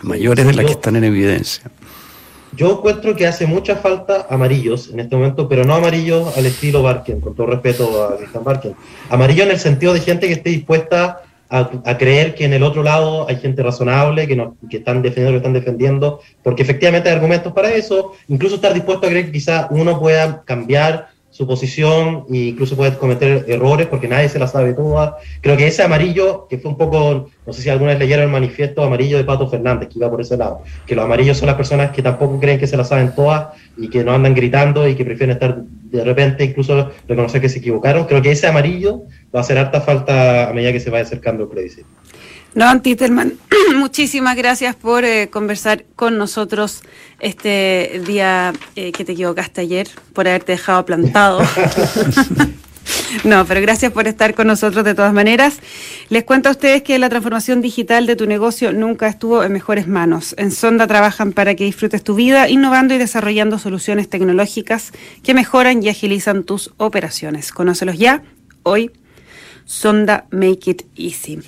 mayores 0.02 0.46
de 0.46 0.54
las 0.54 0.66
que 0.66 0.72
están 0.72 0.96
en 0.96 1.04
evidencia. 1.04 1.70
Yo 2.56 2.72
encuentro 2.72 3.18
que 3.18 3.28
hace 3.28 3.46
mucha 3.46 3.76
falta 3.76 4.28
amarillos 4.30 4.90
en 4.90 5.02
este 5.02 5.18
momento, 5.18 5.50
pero 5.50 5.66
no 5.66 5.76
amarillos 5.76 6.38
al 6.38 6.46
estilo 6.46 6.82
Barken, 6.82 7.20
con 7.20 7.36
todo 7.36 7.48
respeto 7.48 8.06
a 8.06 8.18
Christian 8.18 8.46
Barken. 8.46 8.76
Amarillo 9.10 9.44
en 9.44 9.52
el 9.52 9.60
sentido 9.60 9.94
de 9.94 10.00
gente 10.00 10.28
que 10.28 10.34
esté 10.34 10.52
dispuesta 10.52 11.24
a, 11.50 11.98
creer 11.98 12.36
que 12.36 12.46
en 12.46 12.54
el 12.54 12.64
otro 12.64 12.84
lado 12.84 13.28
hay 13.28 13.38
gente 13.38 13.64
razonable, 13.64 14.28
que, 14.28 14.36
no, 14.36 14.58
que 14.70 14.78
están 14.78 15.02
defendiendo 15.02 15.32
lo 15.32 15.36
que 15.36 15.48
están 15.48 15.54
defendiendo, 15.54 16.20
porque 16.44 16.64
efectivamente 16.64 17.10
hay 17.10 17.16
argumentos 17.16 17.54
para 17.54 17.72
eso, 17.72 18.14
incluso 18.28 18.56
estar 18.56 18.74
dispuesto 18.74 19.08
a 19.08 19.10
creer 19.10 19.28
que 19.28 19.32
quizá 19.32 19.68
uno 19.72 20.00
pueda 20.00 20.44
cambiar 20.44 21.10
su 21.30 21.46
posición 21.46 22.26
e 22.32 22.38
incluso 22.38 22.76
puede 22.76 22.98
cometer 22.98 23.46
errores 23.48 23.86
porque 23.86 24.08
nadie 24.08 24.28
se 24.28 24.40
la 24.40 24.48
sabe 24.48 24.74
toda. 24.74 25.18
Creo 25.42 25.56
que 25.56 25.68
ese 25.68 25.84
amarillo, 25.84 26.48
que 26.50 26.58
fue 26.58 26.72
un 26.72 26.78
poco, 26.78 27.30
no 27.46 27.54
sé 27.54 27.62
si 27.62 27.70
alguna 27.70 27.92
vez 27.92 28.00
leyeron 28.00 28.26
el 28.26 28.32
manifiesto 28.32 28.84
amarillo 28.84 29.18
de 29.18 29.24
Pato 29.24 29.48
Fernández, 29.48 29.90
que 29.90 30.00
iba 30.00 30.10
por 30.10 30.20
ese 30.20 30.36
lado, 30.36 30.64
que 30.88 30.96
los 30.96 31.06
amarillos 31.06 31.38
son 31.38 31.46
las 31.46 31.56
personas 31.56 31.92
que 31.92 32.02
tampoco 32.02 32.40
creen 32.40 32.60
que 32.60 32.66
se 32.66 32.76
la 32.76 32.84
saben 32.84 33.14
todas 33.14 33.50
y 33.78 33.88
que 33.90 34.04
no 34.04 34.14
andan 34.14 34.34
gritando 34.34 34.88
y 34.88 34.96
que 34.96 35.06
prefieren 35.06 35.36
estar 35.36 35.60
de 35.90 36.04
repente 36.04 36.44
incluso 36.44 36.92
reconocer 37.08 37.42
que 37.42 37.50
se 37.50 37.60
equivocaron. 37.60 38.06
Creo 38.06 38.22
que 38.22 38.32
ese 38.32 38.48
amarillo 38.48 39.04
va 39.34 39.40
a 39.40 39.42
hacer 39.42 39.58
harta 39.58 39.82
falta 39.82 40.50
a 40.50 40.54
medida 40.54 40.72
que 40.72 40.80
se 40.80 40.90
vaya 40.90 41.04
acercando 41.04 41.44
el 41.44 41.50
plebiscito. 41.50 41.88
No, 42.56 42.82
Titelman, 42.82 43.34
muchísimas 43.76 44.36
gracias 44.36 44.76
por 44.76 45.06
eh, 45.06 45.30
conversar 45.30 45.86
con 45.96 46.18
nosotros 46.18 46.82
este 47.20 48.02
día 48.06 48.54
eh, 48.76 48.92
que 48.92 49.06
te 49.06 49.12
equivocaste 49.12 49.62
ayer, 49.62 49.88
por 50.14 50.28
haberte 50.28 50.54
dejado 50.54 50.86
plantado. 50.86 51.42
No, 53.24 53.46
pero 53.46 53.62
gracias 53.62 53.92
por 53.92 54.08
estar 54.08 54.34
con 54.34 54.48
nosotros 54.48 54.84
de 54.84 54.94
todas 54.94 55.14
maneras. 55.14 55.60
Les 56.10 56.24
cuento 56.24 56.50
a 56.50 56.52
ustedes 56.52 56.82
que 56.82 56.98
la 57.00 57.10
transformación 57.10 57.62
digital 57.62 58.06
de 58.06 58.16
tu 58.16 58.26
negocio 58.26 58.74
nunca 58.74 59.08
estuvo 59.08 59.44
en 59.44 59.54
mejores 59.54 59.88
manos. 59.88 60.36
En 60.38 60.52
Sonda 60.52 60.88
trabajan 60.88 61.34
para 61.34 61.56
que 61.56 61.64
disfrutes 61.64 62.04
tu 62.04 62.16
vida, 62.16 62.50
innovando 62.50 62.94
y 62.94 62.98
desarrollando 62.98 63.60
soluciones 63.60 64.10
tecnológicas 64.10 64.92
que 65.24 65.34
mejoran 65.34 65.84
y 65.84 65.90
agilizan 65.90 66.44
tus 66.44 66.74
operaciones. 66.78 67.52
Conócelos 67.52 67.98
ya, 67.98 68.24
hoy, 68.64 68.92
Sonda 69.66 70.26
Make 70.32 70.72
It 70.72 70.82
Easy. 70.96 71.40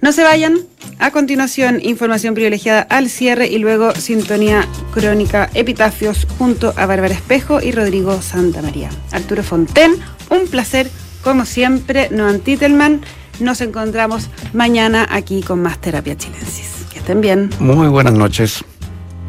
No 0.00 0.12
se 0.12 0.22
vayan. 0.22 0.58
A 0.98 1.10
continuación, 1.10 1.80
información 1.82 2.34
privilegiada 2.34 2.82
al 2.82 3.08
cierre 3.08 3.48
y 3.48 3.58
luego 3.58 3.94
sintonía 3.94 4.66
crónica 4.92 5.50
Epitafios 5.54 6.26
junto 6.38 6.72
a 6.76 6.86
Bárbara 6.86 7.14
Espejo 7.14 7.60
y 7.62 7.72
Rodrigo 7.72 8.20
Santa 8.22 8.62
María. 8.62 8.90
Arturo 9.12 9.42
Fonten, 9.42 9.92
un 10.30 10.46
placer 10.48 10.90
como 11.22 11.44
siempre. 11.44 12.08
Noan 12.10 12.40
Titelman. 12.40 13.00
Nos 13.40 13.60
encontramos 13.60 14.28
mañana 14.52 15.06
aquí 15.10 15.42
con 15.42 15.62
más 15.62 15.80
Terapia 15.80 16.16
Chilensis. 16.16 16.86
Que 16.92 16.98
estén 16.98 17.20
bien. 17.20 17.50
Muy 17.58 17.88
buenas 17.88 18.12
noches. 18.12 18.64